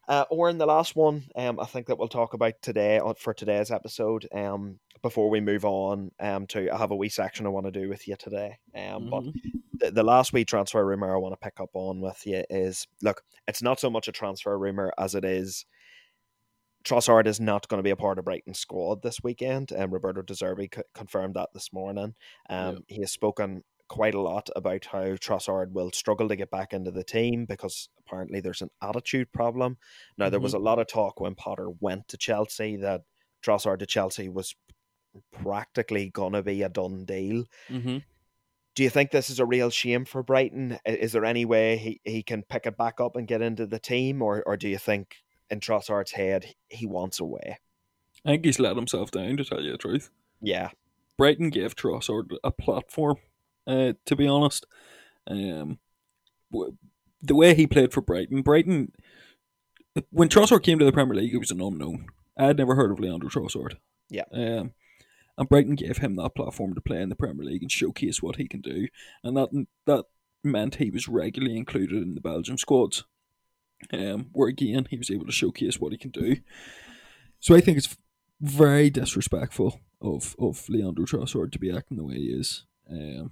[0.05, 3.33] Uh, or in the last one, um, I think that we'll talk about today for
[3.33, 4.27] today's episode.
[4.33, 7.71] Um, before we move on, um, to I have a wee section I want to
[7.71, 8.57] do with you today.
[8.75, 9.33] Um, but Mhm.
[9.79, 12.85] the, the last wee transfer rumor I want to pick up on with you is
[13.01, 15.65] look, it's not so much a transfer rumor as it is
[16.83, 19.71] Trossard is not going to be a part of Brighton's squad this weekend.
[19.71, 22.13] And um, Roberto De Zerbi co- confirmed that this morning.
[22.49, 26.73] Um, He has spoken quite a lot about how Trossard will struggle to get back
[26.73, 29.77] into the team because apparently there's an attitude problem.
[30.17, 33.01] Now, there was a lot of talk when Potter went to Chelsea that
[33.43, 34.55] Trossard to Chelsea was
[35.31, 37.97] practically going to be a done deal Mm-hmm.
[38.75, 40.79] do you think this is a real shame for Brighton?
[40.85, 43.79] Is there any way he, he can pick it back up and get into the
[43.79, 45.17] team, or or do you think
[45.49, 47.59] in Trossard's head he wants away?
[48.25, 50.09] I think he's let himself down, to tell you the truth.
[50.41, 50.69] Yeah,
[51.17, 53.17] Brighton gave Trossard a platform,
[53.67, 54.65] uh, to be honest.
[55.27, 55.79] Um,
[57.21, 58.91] the way he played for Brighton, Brighton,
[60.11, 62.07] when Trossard came to the Premier League, he was an unknown.
[62.37, 63.77] I had never heard of Leandro Trossard.
[64.09, 64.25] Yeah.
[64.33, 64.73] Um,
[65.37, 68.35] and Brighton gave him that platform to play in the Premier League and showcase what
[68.35, 68.87] he can do,
[69.23, 69.49] and that
[69.85, 70.05] that
[70.43, 73.05] meant he was regularly included in the Belgium squads.
[73.91, 76.37] Um, where again he was able to showcase what he can do.
[77.39, 77.97] So I think it's
[78.39, 82.65] very disrespectful of of Leandro Trossard to be acting the way he is.
[82.89, 83.31] Um,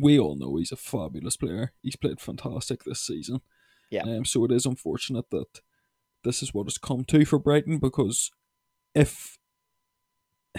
[0.00, 1.72] we all know he's a fabulous player.
[1.82, 3.40] He's played fantastic this season.
[3.90, 4.02] Yeah.
[4.02, 5.60] Um, so it is unfortunate that
[6.24, 8.30] this is what it's come to for Brighton because
[8.94, 9.38] if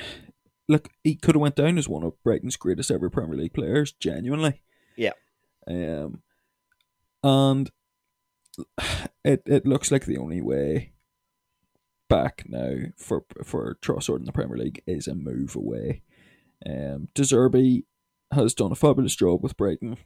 [0.67, 3.91] look, he could have went down as one of Brighton's greatest ever Premier League players,
[3.93, 4.61] genuinely.
[4.95, 5.13] Yeah.
[5.67, 6.21] Um,
[7.23, 7.71] and
[9.23, 10.93] it it looks like the only way
[12.09, 16.03] back now for for Trossard in the Premier League is a move away.
[16.65, 17.83] Um, De Zerbi
[18.33, 19.97] has done a fabulous job with Brighton.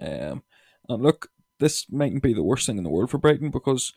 [0.00, 0.42] Um,
[0.88, 3.92] and look, this mightn't be the worst thing in the world for Brighton because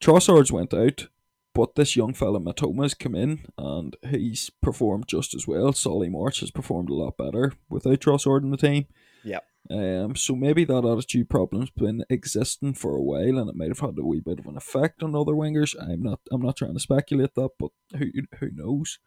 [0.00, 1.08] Trossard's went out,
[1.54, 5.72] but this young fella Mitoma's come in and he's performed just as well.
[5.72, 8.86] Solly March has performed a lot better without Trossard in the team.
[9.24, 9.40] Yeah.
[9.70, 13.80] Um, so maybe that attitude problem's been existing for a while, and it might have
[13.80, 15.76] had a wee bit of an effect on other wingers.
[15.80, 18.06] I'm not, I'm not trying to speculate that, but who,
[18.38, 18.98] who knows?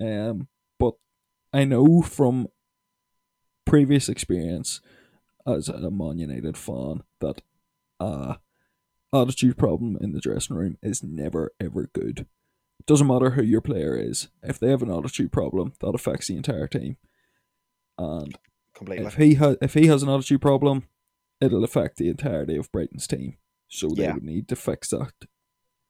[0.00, 0.48] Um,
[0.78, 0.94] but
[1.52, 2.48] I know from
[3.66, 4.80] previous experience
[5.46, 7.42] as a Man United fan that
[8.00, 8.36] uh
[9.12, 12.20] attitude problem in the dressing room is never ever good.
[12.80, 14.28] It Doesn't matter who your player is.
[14.42, 16.96] If they have an attitude problem, that affects the entire team.
[17.98, 18.36] And
[18.74, 19.06] completely.
[19.06, 20.84] if he has if he has an attitude problem,
[21.40, 23.36] it'll affect the entirety of Brighton's team.
[23.68, 24.14] So they Yeah.
[24.14, 25.12] would need to fix that.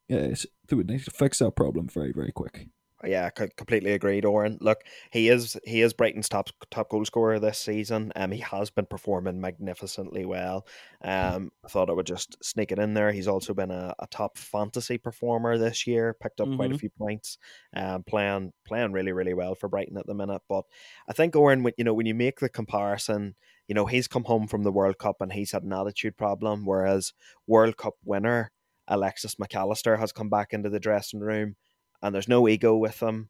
[0.08, 2.68] Yes, they would need to fix that problem very very quick.
[3.06, 4.58] Yeah, completely agreed, Oran.
[4.60, 8.12] Look, he is he is Brighton's top top goal scorer this season.
[8.16, 10.66] Um, he has been performing magnificently well.
[11.02, 13.12] Um, I thought I would just sneak it in there.
[13.12, 16.16] He's also been a, a top fantasy performer this year.
[16.20, 16.56] Picked up mm-hmm.
[16.56, 16.78] quite a mm-hmm.
[16.78, 17.38] few points.
[17.74, 20.42] Um, playing playing really really well for Brighton at the minute.
[20.48, 20.64] But
[21.08, 23.36] I think Oran, when you know when you make the comparison,
[23.68, 26.66] you know he's come home from the World Cup and he's had an attitude problem,
[26.66, 27.12] whereas
[27.46, 28.50] World Cup winner
[28.88, 31.56] Alexis Mac Allister has come back into the dressing room
[32.02, 33.28] and there's no ego with him.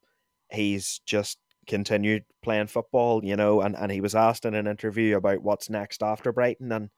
[0.50, 5.16] He's just continued playing football, you know, and, and he was asked in an interview
[5.16, 6.90] about what's next after Brighton, and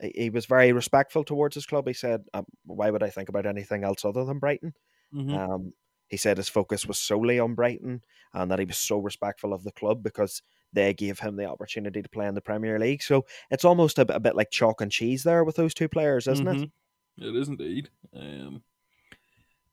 [0.00, 1.86] he was very respectful towards his club.
[1.86, 4.74] He said, um, "Why would I think about anything else other than Brighton?"
[5.14, 5.34] Mm-hmm.
[5.34, 5.72] Um,
[6.08, 8.02] he said his focus was solely on Brighton,
[8.32, 12.02] and that he was so respectful of the club because they gave him the opportunity
[12.02, 13.02] to play in the Premier League.
[13.02, 16.26] So it's almost a, a bit like chalk and cheese there with those two players,
[16.26, 16.62] isn't mm-hmm.
[16.64, 16.70] it?
[17.28, 17.90] It is indeed.
[18.14, 18.62] Um,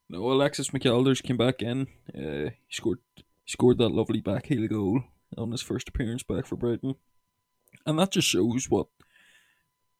[0.09, 0.83] no, Alexis Mac
[1.23, 1.87] came back in.
[2.13, 5.01] Uh, he scored he scored that lovely back heel goal
[5.37, 6.95] on his first appearance back for Brighton,
[7.85, 8.87] and that just shows what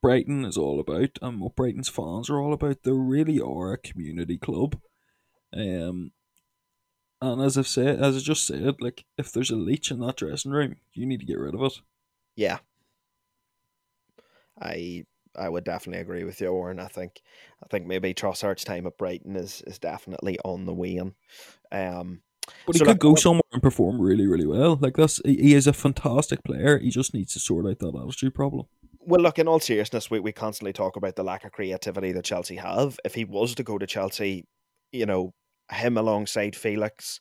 [0.02, 2.84] Brighton is all about and what Brighton's fans are all about.
[2.84, 4.80] They really are a community club.
[5.52, 6.12] Um,
[7.22, 10.18] and as I've said, as I just said, like if there's a leech in that
[10.18, 11.82] dressing room, you need to get rid of it.
[12.36, 12.60] Yeah,
[14.62, 15.06] I
[15.38, 16.80] I would definitely agree with you, Oran.
[16.80, 17.22] I think
[17.64, 21.16] I think maybe Trossard's time at Brighton is is definitely on the wane.
[21.72, 22.22] Um,
[22.66, 24.78] but so he could go somewhere and perform really, really well.
[24.80, 26.78] Like this, he is a fantastic player.
[26.78, 28.68] He just needs to sort out that attitude problem.
[29.00, 32.26] Well, look, in all seriousness, we, we constantly talk about the lack of creativity that
[32.26, 33.00] Chelsea have.
[33.06, 34.48] If he was to go to Chelsea,
[34.92, 35.34] you know,
[35.72, 37.20] him alongside Felix,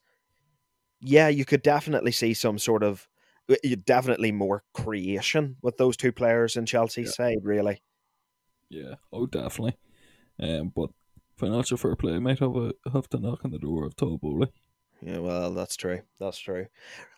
[1.00, 3.06] yeah, you could definitely see some sort of
[3.84, 7.26] definitely more creation with those two players in Chelsea's yeah.
[7.26, 7.82] side, really.
[8.74, 9.76] Yeah, oh, definitely.
[10.40, 10.90] Um, but
[11.36, 14.48] financial fair play might have a, have to knock on the door of Todd Boehly.
[15.00, 16.00] Yeah, well, that's true.
[16.18, 16.66] That's true.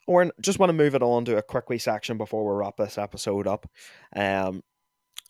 [0.06, 2.76] Oran, just want to move it on to a quick wee section before we wrap
[2.76, 3.66] this episode up.
[4.14, 4.62] Um,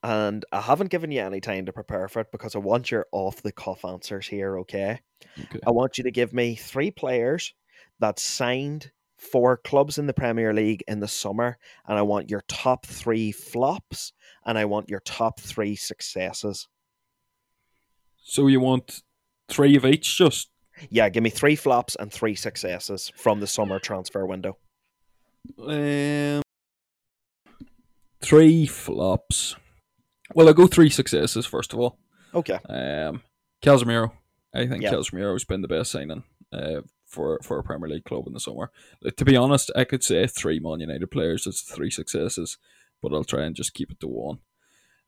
[0.02, 3.06] and I haven't given you any time to prepare for it because I want your
[3.12, 5.00] off the cuff answers here, okay?
[5.38, 5.60] okay?
[5.66, 7.54] I want you to give me three players
[8.00, 12.42] that signed for clubs in the Premier League in the summer, and I want your
[12.48, 14.12] top three flops
[14.44, 16.68] and I want your top three successes.
[18.22, 19.02] So you want
[19.48, 20.50] three of each, just?
[20.90, 24.58] Yeah, give me three flops and three successes from the summer transfer window.
[25.58, 26.42] Um,
[28.20, 29.56] three flops.
[30.34, 31.98] Well, I'll go three successes first of all.
[32.34, 32.58] Okay.
[32.68, 33.22] Um,
[33.62, 34.12] Casemiro.
[34.52, 34.92] I think yep.
[34.92, 38.70] Casemiro's been the best signing uh, for for a Premier League club in the summer.
[39.02, 42.58] Like, to be honest, I could say three Man United players as three successes
[43.02, 44.38] but I'll try and just keep it to one.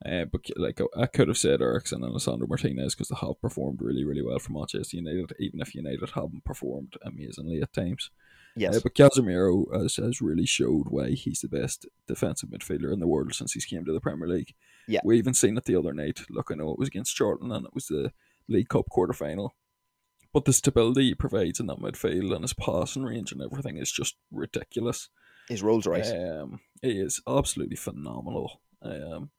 [0.06, 3.80] Uh, but like I could have said Eriksen and Alessandro Martinez because they have performed
[3.82, 8.10] really, really well for Manchester United, even if United haven't performed amazingly at times.
[8.54, 8.76] Yes.
[8.76, 13.08] Uh, but Casemiro has, has really showed why he's the best defensive midfielder in the
[13.08, 14.54] world since he's came to the Premier League.
[14.86, 15.00] Yeah.
[15.04, 16.20] We even seen it the other night.
[16.30, 18.12] Look, I know it was against Charlton and it was the
[18.48, 19.56] League Cup quarter final.
[20.32, 23.90] But the stability he provides in that midfield and his passing range and everything is
[23.90, 25.08] just ridiculous.
[25.48, 26.10] His Rolls Royce.
[26.10, 28.60] Um, he is absolutely phenomenal.
[28.82, 29.30] Um,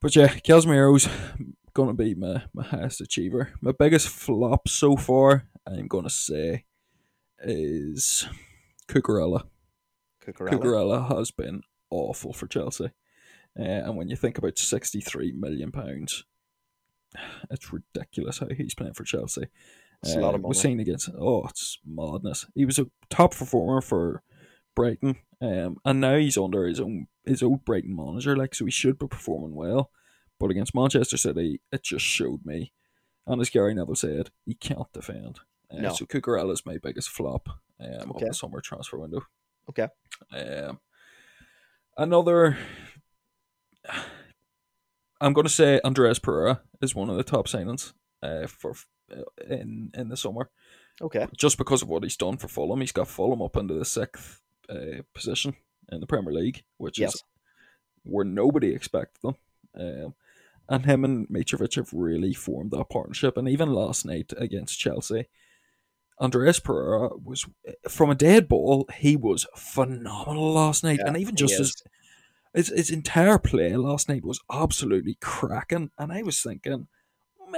[0.00, 1.08] but yeah, Casemiro's
[1.74, 3.52] going to be my, my highest achiever.
[3.60, 6.64] My biggest flop so far, I'm going to say,
[7.40, 8.26] is
[8.88, 9.44] Cucurella.
[10.24, 10.50] Cucurella.
[10.50, 12.90] Cucurella has been awful for Chelsea.
[13.58, 15.72] Uh, and when you think about £63 million,
[17.50, 19.46] it's ridiculous how he's playing for Chelsea.
[20.04, 20.50] It's uh, a lot of money.
[20.50, 22.46] We're seeing against, oh, it's madness.
[22.54, 24.22] He was a top performer for
[24.76, 28.70] Brighton, um, and now he's under his own his own Brighton manager, like so he
[28.70, 29.90] should be performing well.
[30.38, 32.72] But against Manchester City, it just showed me,
[33.26, 35.40] and as Gary Neville said, he can't defend.
[35.70, 35.94] Uh, no.
[35.94, 37.48] So Cucurella is my biggest flop
[37.80, 38.26] um, okay.
[38.26, 39.22] of the summer transfer window.
[39.70, 39.88] Okay.
[40.32, 40.80] Um,
[41.96, 42.58] another,
[45.20, 48.74] I'm going to say Andreas Pereira is one of the top signings uh, for uh,
[49.48, 50.50] in in the summer.
[51.00, 51.26] Okay.
[51.36, 54.40] Just because of what he's done for Fulham, he's got Fulham up into the sixth
[54.68, 55.56] uh, position
[55.90, 57.14] in the Premier League, which yes.
[57.14, 57.24] is
[58.04, 59.34] where nobody expected them.
[59.78, 60.14] Um,
[60.68, 63.36] and him and Mitrovic have really formed that partnership.
[63.36, 65.26] And even last night against Chelsea,
[66.20, 67.44] Andreas Pereira was
[67.88, 68.88] from a dead ball.
[68.96, 71.82] He was phenomenal last night, yeah, and even just his,
[72.54, 75.90] his his entire play last night was absolutely cracking.
[75.98, 76.86] And I was thinking,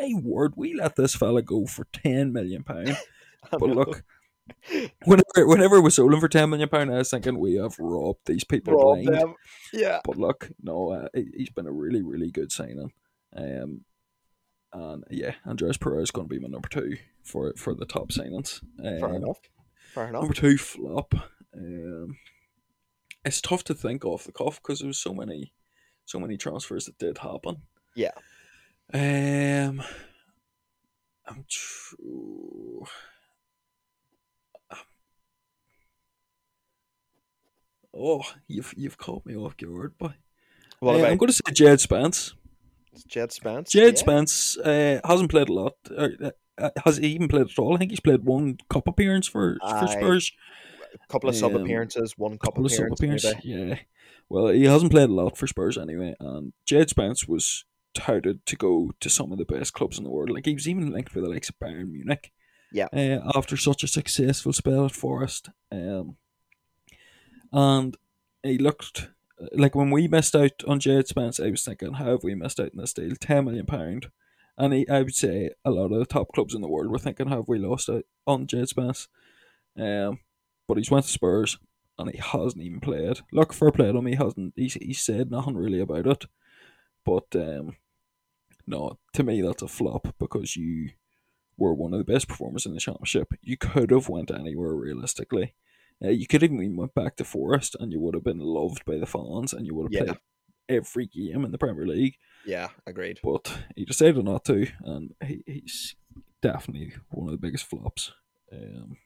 [0.00, 2.96] my word, we let this fella go for ten million pound.
[3.50, 4.02] but look,
[5.04, 8.26] whenever whenever we sold him for ten million pound, I was thinking we have robbed
[8.26, 9.18] these people robbed blind.
[9.18, 9.34] Them.
[9.72, 12.92] Yeah, but look, no, uh, he's been a really really good signing.
[13.36, 13.82] Um,
[14.72, 18.10] and yeah, Andreas Pereira is going to be my number two for for the top
[18.10, 18.62] signings.
[18.84, 19.38] Um, Fair enough.
[19.94, 20.22] Fair enough.
[20.22, 21.14] Number two flop.
[21.56, 22.18] Um,
[23.24, 25.52] it's tough to think off the cuff because there was so many,
[26.04, 27.62] so many transfers that did happen.
[27.94, 28.12] Yeah.
[28.94, 29.82] Um,
[31.26, 32.84] I'm true.
[37.94, 40.14] Oh, you've you've caught me off guard, boy.
[40.80, 42.34] What Uh, about I'm going to say Jed Spence.
[43.08, 43.70] Jed Spence?
[43.70, 44.00] Jed Yeah.
[44.00, 45.74] Spence uh, hasn't played a lot.
[45.90, 46.08] Uh,
[46.58, 47.74] uh, has he even played at all?
[47.74, 50.32] I think he's played one cup appearance for, for Spurs.
[51.08, 53.24] couple of sub Um, appearances, one cup couple of sub appearance.
[53.24, 53.44] appearances.
[53.44, 53.78] Yeah.
[54.28, 57.64] Well, he hasn't played a lot for Spurs anyway, and Jed Spence was
[57.96, 60.30] touted to go to some of the best clubs in the world.
[60.30, 62.32] Like he was even linked with the likes of Bayern Munich.
[62.72, 62.88] Yeah.
[62.92, 66.16] Uh, after such a successful spell at Forest, um,
[67.52, 67.96] and
[68.42, 69.08] he looked
[69.52, 72.60] like when we missed out on Jed Spence, I was thinking, how have we missed
[72.60, 73.14] out on this deal?
[73.20, 74.10] Ten million pound.
[74.58, 76.98] And he, I would say a lot of the top clubs in the world were
[76.98, 79.08] thinking, how have we lost out on Jed Spence?
[79.78, 80.20] Um,
[80.66, 81.58] but he's went to Spurs
[81.98, 83.20] and he hasn't even played.
[83.32, 84.54] Look, fair play to him, he hasn't.
[84.56, 86.24] He's, he said nothing really about it.
[87.04, 87.76] But um,
[88.66, 90.90] no, to me that's a flop because you
[91.58, 93.28] were one of the best performers in the championship.
[93.42, 95.54] You could have went anywhere realistically.
[96.04, 98.84] Uh, you could have even went back to Forest and you would have been loved
[98.84, 100.12] by the fans and you would have Yeah.
[100.12, 100.18] played
[100.68, 102.16] every game in the Premier League.
[102.44, 103.20] Yeah, agreed.
[103.22, 105.94] But he decided not to, and he, he's
[106.42, 108.12] definitely one of the biggest flops.
[108.52, 108.96] Um,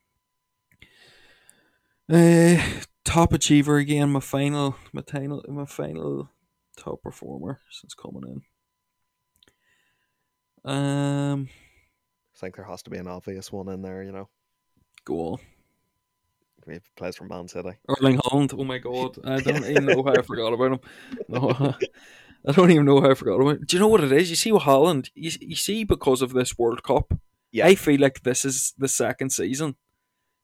[2.10, 2.56] uh,
[3.04, 4.10] top achiever again.
[4.10, 6.28] My final, my final, my final
[6.76, 8.42] top performer since coming in.
[10.64, 11.48] Um,
[12.34, 14.28] I think there has to be an obvious one in there, you know.
[15.04, 15.38] go on.
[16.70, 17.70] He plays for Man City.
[17.88, 18.54] Erling Haaland.
[18.56, 20.80] Oh my god, I don't even know how I forgot about him.
[21.28, 21.50] No,
[22.46, 23.64] I don't even know how I forgot about him.
[23.66, 24.28] Do you know what it is?
[24.30, 27.14] You see with Haaland, you, you see because of this World Cup,
[27.50, 27.66] Yeah.
[27.66, 29.76] I feel like this is the second season.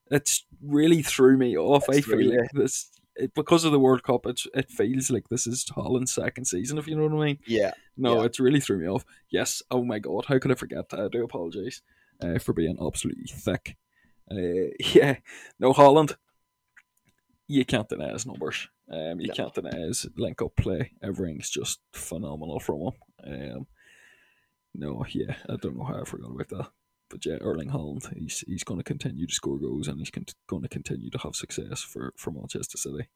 [0.09, 1.85] It's really threw me off.
[1.89, 2.89] It's I feel really- like this
[3.19, 4.25] it, because of the World Cup.
[4.25, 6.77] It it feels like this is Haaland's second season.
[6.77, 7.39] If you know what I mean.
[7.45, 7.71] Yeah.
[7.95, 8.25] No, Yeah.
[8.25, 9.05] it's really threw me off.
[9.29, 9.61] Yes.
[9.71, 10.89] Oh my god, how could I forget?
[10.89, 10.99] that?
[10.99, 11.81] I do apologize
[12.21, 13.77] uh, for being absolutely thick.
[14.31, 15.17] Uh, yeah.
[15.59, 16.15] No, Haaland.
[17.49, 18.67] You can't deny his numbers.
[18.91, 19.33] Um, you No.
[19.33, 20.91] can't deny his link up play.
[21.01, 22.91] Everything's just phenomenal from him.
[23.57, 23.67] Um,
[24.75, 26.67] no, yeah, I don't know how I forgot about that.
[27.09, 30.25] But yeah, Erling Haaland, he's he's going to continue to score goals and he's con-
[30.47, 33.07] going to continue to have success for, for Manchester City.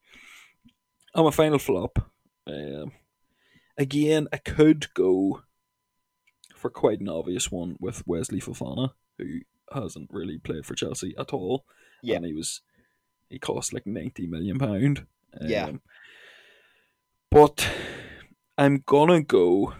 [1.13, 2.11] I'm a final flop.
[2.47, 2.93] Um,
[3.77, 5.41] again, I could go
[6.55, 9.39] for quite an obvious one with Wesley Fofana, who
[9.73, 11.65] hasn't really played for Chelsea at all.
[12.01, 12.17] Yeah.
[12.17, 12.61] and he was
[13.29, 15.05] he cost like ninety million pound.
[15.41, 15.71] Yeah.
[17.29, 17.67] but
[18.57, 19.73] I'm gonna go.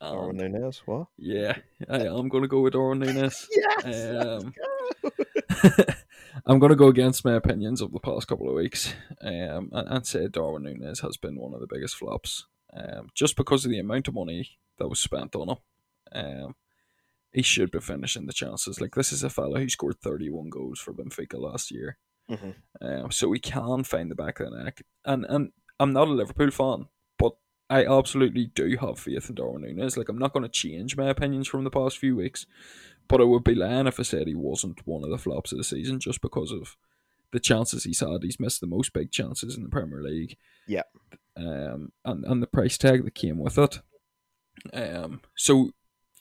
[0.00, 0.82] Darwin and- Nunez.
[0.86, 1.06] What?
[1.18, 1.56] yeah,
[1.88, 3.48] I am gonna go with Darwin Nunez.
[3.84, 4.24] Yes.
[4.26, 4.52] Um,
[6.46, 8.92] I'm going to go against my opinions of the past couple of weeks
[9.22, 13.36] um, and, and say Darwin Nunez has been one of the biggest flops um, just
[13.36, 15.56] because of the amount of money that was spent on him.
[16.12, 16.54] Um,
[17.32, 18.80] he should be finishing the chances.
[18.80, 21.96] Like, this is a fella who scored 31 goals for Benfica last year.
[22.30, 22.54] Mhm.
[22.80, 24.82] Um, so he can find the back of the neck.
[25.04, 26.86] And, and I'm not a Liverpool fan,
[27.68, 29.96] I absolutely do have faith in Darwin Nunez.
[29.96, 32.46] Like, I'm not going to change my opinions from the past few weeks.
[33.08, 35.58] But I would be lying if I said he wasn't one of the flops of
[35.58, 36.76] the season just because of
[37.32, 38.22] the chances he's had.
[38.22, 40.36] He's missed the most big chances in the Premier League.
[40.66, 40.82] Yeah.
[41.36, 43.80] Um, and, and the price tag that came with it.
[44.72, 45.70] Um, so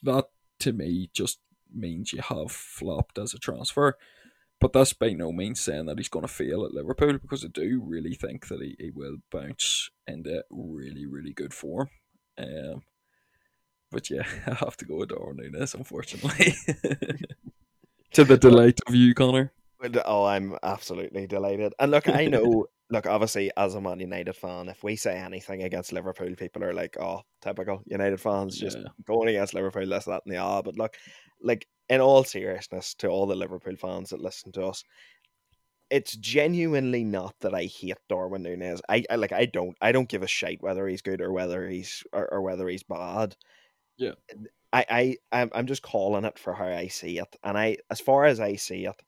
[0.04, 0.26] that
[0.60, 1.40] to me just
[1.74, 3.98] means you have flopped as a transfer.
[4.62, 7.50] But that's by no means saying that he's going to fail at Liverpool because I
[7.50, 11.90] do really think that he, he will bounce into really, really good form.
[12.38, 12.84] Um,
[13.92, 16.56] but yeah, I have to go with Darwin Nunez, unfortunately.
[18.12, 19.52] to the delight of you, Connor.
[20.06, 21.74] Oh, I'm absolutely delighted.
[21.80, 25.64] And look, I know, look, obviously, as a Man United fan, if we say anything
[25.64, 28.90] against Liverpool, people are like, oh, typical United fans just Yeah.
[29.06, 30.62] going against Liverpool, this, that, and the ah.
[30.62, 30.96] But look,
[31.42, 34.84] like, in all seriousness, to all the Liverpool fans that listen to us,
[35.90, 38.82] it's genuinely not that I hate Darwin Nunez.
[38.90, 41.68] I, I like I don't I don't give a shit whether he's good or whether
[41.68, 43.36] he's or, or whether he's bad.
[43.98, 44.14] Yeah.
[44.74, 47.36] I, I I'm I'm just calling it for how I see it.
[47.44, 49.00] And I as far as I see it,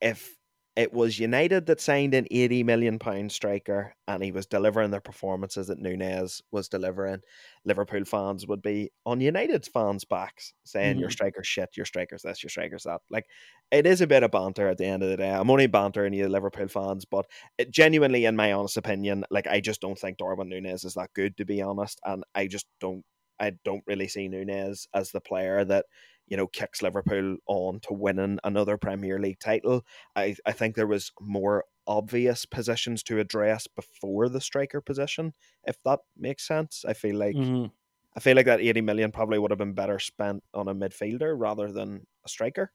[0.00, 0.32] if
[0.76, 5.00] it was United that signed an 80 million pound striker and he was delivering the
[5.00, 7.22] performances that Nunez was delivering,
[7.64, 11.10] Liverpool fans would be on United fans' backs saying your Mhm.
[11.10, 13.00] striker's shit, your striker's this, your striker's that.
[13.10, 13.26] Like
[13.70, 15.30] it is a bit of banter at the end of the day.
[15.30, 17.26] I'm only bantering you Liverpool fans, but
[17.58, 21.12] it, genuinely, in my honest opinion, like I just don't think Darwin Nunez is that
[21.14, 23.04] good to be honest, and I just don't,
[23.40, 25.86] I don't really see Nunez as the player that
[26.26, 29.84] you know, kicks Liverpool on to winning another Premier League title.
[30.16, 35.32] I, I think there was more obvious positions to address before the striker position,
[35.64, 36.84] if that makes sense.
[36.86, 37.70] I feel like Mhm.
[38.16, 41.34] I feel like that eighty million probably would have been better spent on a midfielder
[41.38, 42.72] rather than a striker.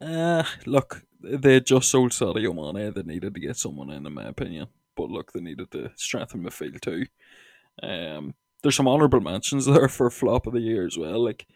[0.00, 2.92] Uh, look, they just sold Sadio Mane.
[2.92, 4.68] They needed to get someone in, in my opinion.
[4.96, 7.06] But look, they needed to strengthen midfield too.
[7.82, 11.24] Um, there's some honourable mentions there for flop of the year as well.
[11.24, 11.46] Like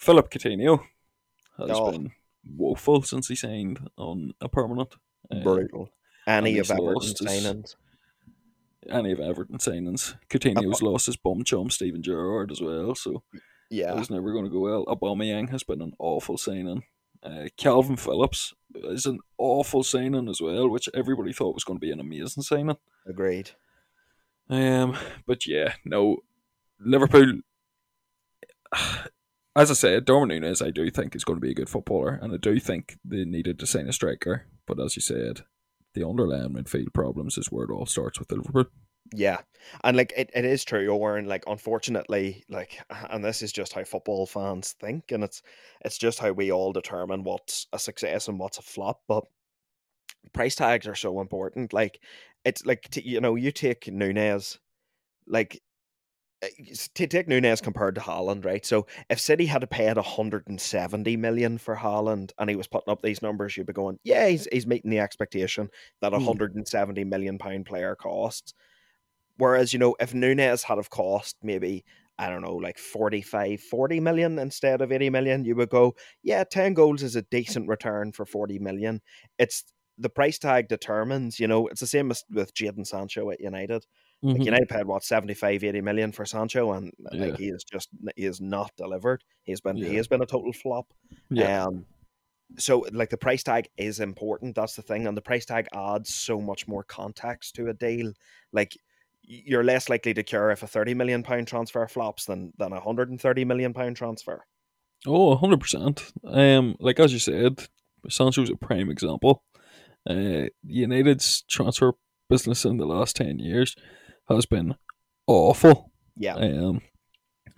[0.00, 0.80] Philip Coutinho
[1.58, 1.92] has Oh.
[1.92, 2.12] been
[2.56, 4.94] woeful since he signed on a permanent.
[5.30, 5.90] Um, Brutal.
[6.26, 7.76] Any of Everton signings.
[8.88, 10.16] any of Everton signings.
[10.30, 13.22] Coutinho's lost his bum chum Steven Gerrard as well, so
[13.70, 13.94] Yeah.
[13.94, 14.86] was never going to go well.
[14.86, 16.84] Aubameyang has been an awful signing.
[17.22, 21.84] Uh, Kalvin Phillips is an awful signing as well, which everybody thought was going to
[21.86, 22.78] be an amazing signing.
[23.06, 23.50] Agreed.
[24.48, 24.96] Um,
[25.26, 26.18] but yeah, no,
[26.78, 27.42] Liverpool.
[29.56, 32.18] As I said, Darwin Nunez, I do think is going to be a good footballer,
[32.22, 34.46] and I do think they needed to sign a striker.
[34.66, 35.40] But as you said,
[35.94, 38.66] the underlying midfield problems is where it all starts with Liverpool.
[39.12, 39.38] Yeah,
[39.82, 41.26] and like it, it is true, Owen.
[41.26, 42.80] Like unfortunately, like,
[43.10, 45.42] and this is just how football fans think, and it's
[45.84, 49.02] it's just how we all determine what's a success and what's a flop.
[49.08, 49.24] But
[50.32, 51.72] price tags are so important.
[51.72, 52.00] Like
[52.44, 54.60] it's like you know, you take Nunez,
[55.26, 55.60] like
[56.94, 58.64] take Nunez compared to Haaland, right?
[58.64, 62.90] So if City had to pay at 170 million for Haaland and he was putting
[62.90, 65.68] up these numbers, you'd be going, yeah, he's, he's meeting the expectation
[66.00, 66.24] that a Hmm.
[66.24, 68.54] 170 million pound player costs.
[69.36, 71.84] Whereas, you know, if Nunez had have cost maybe,
[72.18, 76.44] I don't know, like 45, 40 million instead of 80 million, you would go, yeah,
[76.44, 79.00] 10 goals is a decent return for 40 million.
[79.38, 79.64] It's
[79.98, 83.86] the price tag determines, you know, it's the same as with Jadon Sancho at United.
[84.22, 84.44] Like Mhm.
[84.44, 87.26] United paid what 75, 80 million for Sancho, and Yeah.
[87.26, 89.24] like he is just he is not delivered.
[89.44, 90.92] He's been he has been a total flop.
[91.30, 91.86] yeah, Um,
[92.58, 94.56] so like the price tag is important.
[94.56, 98.12] That's the thing, and the price tag adds so much more context to a deal.
[98.52, 98.76] Like
[99.22, 102.80] you're less likely to cure if a thirty million pound transfer flops than than a
[102.80, 104.44] hundred and thirty million pound transfer.
[105.06, 106.12] Oh, 100%.
[106.24, 107.68] Um, like as you said,
[108.10, 109.44] Sancho's a prime example.
[110.06, 111.94] Uh, United's transfer
[112.28, 113.74] business in the last 10 years
[114.36, 114.74] has been
[115.26, 115.90] awful.
[116.16, 116.82] Yeah, Um,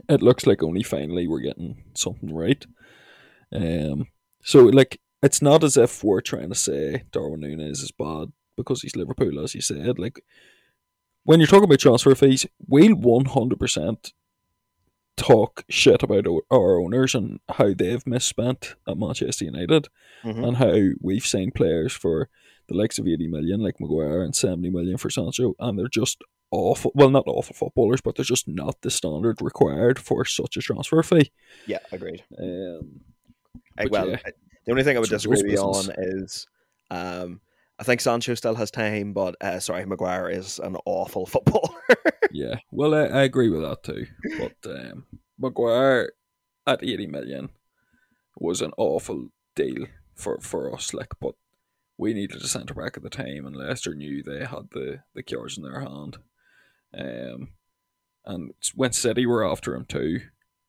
[0.09, 2.65] it looks like only finally we're getting something right.
[3.53, 4.07] Um,
[4.43, 8.83] so, like, it's not as if we're trying to say Darwin Nunez is bad because
[8.83, 9.99] he's Liverpool, as you said.
[9.99, 10.21] Like,
[11.25, 14.13] when you're talking about transfer fees, we'll 100%
[15.17, 19.89] talk shit about our owners and how they've misspent at Manchester United
[20.25, 20.47] Mhm.
[20.49, 22.29] and how we've signed players for
[22.69, 26.23] the likes of 80 million, like Maguire, and 70 million for Sancho, and they're just
[26.53, 26.93] awful.
[26.95, 31.03] Well, not awful footballers, but they're just not the standard required for such a transfer
[31.03, 31.33] fee.
[31.67, 32.23] yeah, agreed.
[32.39, 33.01] Um,
[33.79, 34.33] I, well, yeah, I-
[34.65, 35.89] the only thing I would it's disagree Joe's with you business.
[35.99, 36.47] on is,
[36.91, 37.41] um,
[37.81, 41.75] I think Sancho still has time, but uh, sorry, Maguire is an awful footballer.
[42.31, 44.07] yeah, well, I, I agree with that too.
[44.39, 45.07] But um,
[45.39, 46.13] Maguire
[46.67, 47.49] at 80 million
[48.39, 50.95] was an awful deal for, for us.
[50.95, 51.35] Like, but
[51.99, 55.23] we needed a centre back at the time, and Leicester knew they had the the
[55.25, 56.19] cures in their hand.
[56.97, 57.49] Um,
[58.25, 60.21] and when City were after him too,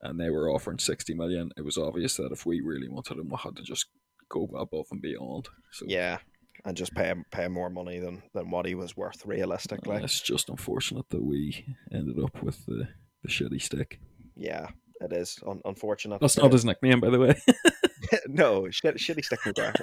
[0.01, 3.29] and they were offering 60 million, it was obvious that if we really wanted him,
[3.29, 3.87] we had to just
[4.29, 5.47] go above and beyond.
[5.71, 6.17] So yeah,
[6.65, 9.97] and just pay him pay him more money than than what he was worth realistically.
[10.03, 12.87] it's just unfortunate that we ended up with the,
[13.23, 13.99] the shitty stick.
[14.35, 14.67] Yeah,
[15.01, 16.21] it is un- unfortunate.
[16.21, 16.53] That's not is.
[16.53, 17.41] his nickname, by the way.
[18.27, 19.79] no shit, shitty stick McGrath.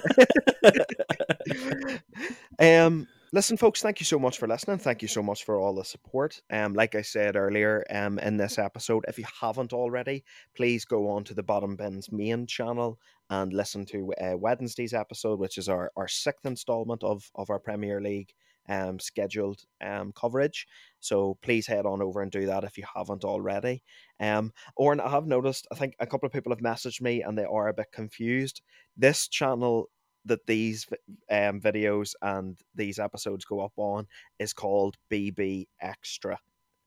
[2.87, 4.77] um, listen, folks, thank you so much for listening.
[4.77, 6.41] Thank you so much for all the support.
[6.49, 10.23] Um, like I said earlier, um, in this episode, if you haven't already,
[10.55, 15.39] please go on to the Bottom Bins main channel and listen to uh, Wednesday's episode,
[15.39, 18.33] which is our, our sixth installment of of our Premier League
[18.69, 20.67] um scheduled um coverage.
[20.99, 23.81] So please head on over and do that if you haven't already.
[24.19, 27.35] Um, Oran, I have noticed, I think a couple of people have messaged me and
[27.35, 28.61] they are a bit confused.
[28.95, 29.89] This channel
[30.25, 30.87] that these
[31.29, 34.07] um, videos and these episodes go up on
[34.39, 36.37] is called BB Extra.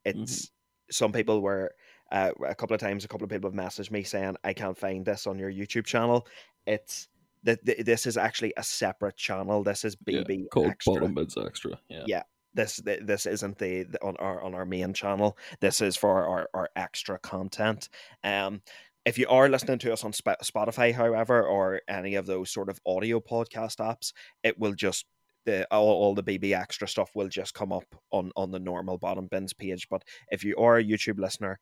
[0.04, 0.50] It's
[0.90, 1.72] some people were
[2.12, 3.04] uh, a couple of times.
[3.04, 5.86] A couple of people have messaged me saying I can't find this on your YouTube
[5.86, 6.26] channel.
[6.66, 7.08] It's
[7.44, 9.62] that this is actually a separate channel.
[9.62, 11.78] This is Yeah, BB called Extra Bottom Bins Extra.
[11.88, 12.04] Yeah.
[12.06, 12.22] Yeah.
[12.54, 15.36] this this isn't the, the on our on our main channel.
[15.60, 17.88] This is for our, our extra content.
[18.22, 18.62] Um,
[19.04, 22.80] if you are listening to us on Spotify, however, or any of those sort of
[22.86, 25.06] audio podcast apps, it will just
[25.44, 28.98] the all, all the BB extra stuff will just come up on on the normal
[28.98, 29.88] bottom bins page.
[29.88, 31.58] But if you are a YouTube listener,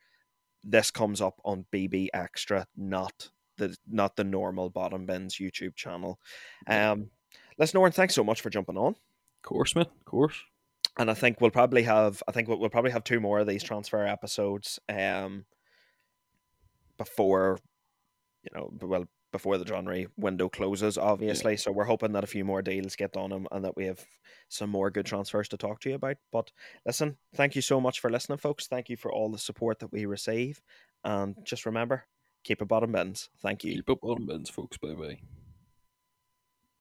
[0.63, 6.19] this comes up on BB extra, not the not the normal bottom bins YouTube channel.
[6.67, 7.11] Um,
[7.59, 8.93] listen, Oran, thanks so much for jumping on.
[8.93, 9.87] Of course, man.
[9.87, 10.41] Of course.
[10.99, 13.47] And I think we'll probably have I think we'll, we'll probably have two more of
[13.47, 15.45] these transfer episodes um
[17.05, 17.59] before
[18.43, 21.53] you know well before the January window closes, obviously.
[21.53, 21.59] Yeah.
[21.59, 24.05] So we're hoping that a few more deals get done them and that we have
[24.49, 26.19] some more good transfers to talk to you about.
[26.31, 26.53] But
[26.87, 28.67] listen, thank you so much for listening, folks.
[28.67, 30.61] Thank you for all the support that we receive.
[31.03, 32.05] And just remember,
[32.45, 33.31] keep it bottom bins.
[33.41, 33.77] Thank you.
[33.77, 34.77] Keep it bottom bins, folks.
[34.77, 35.42] Bye bye.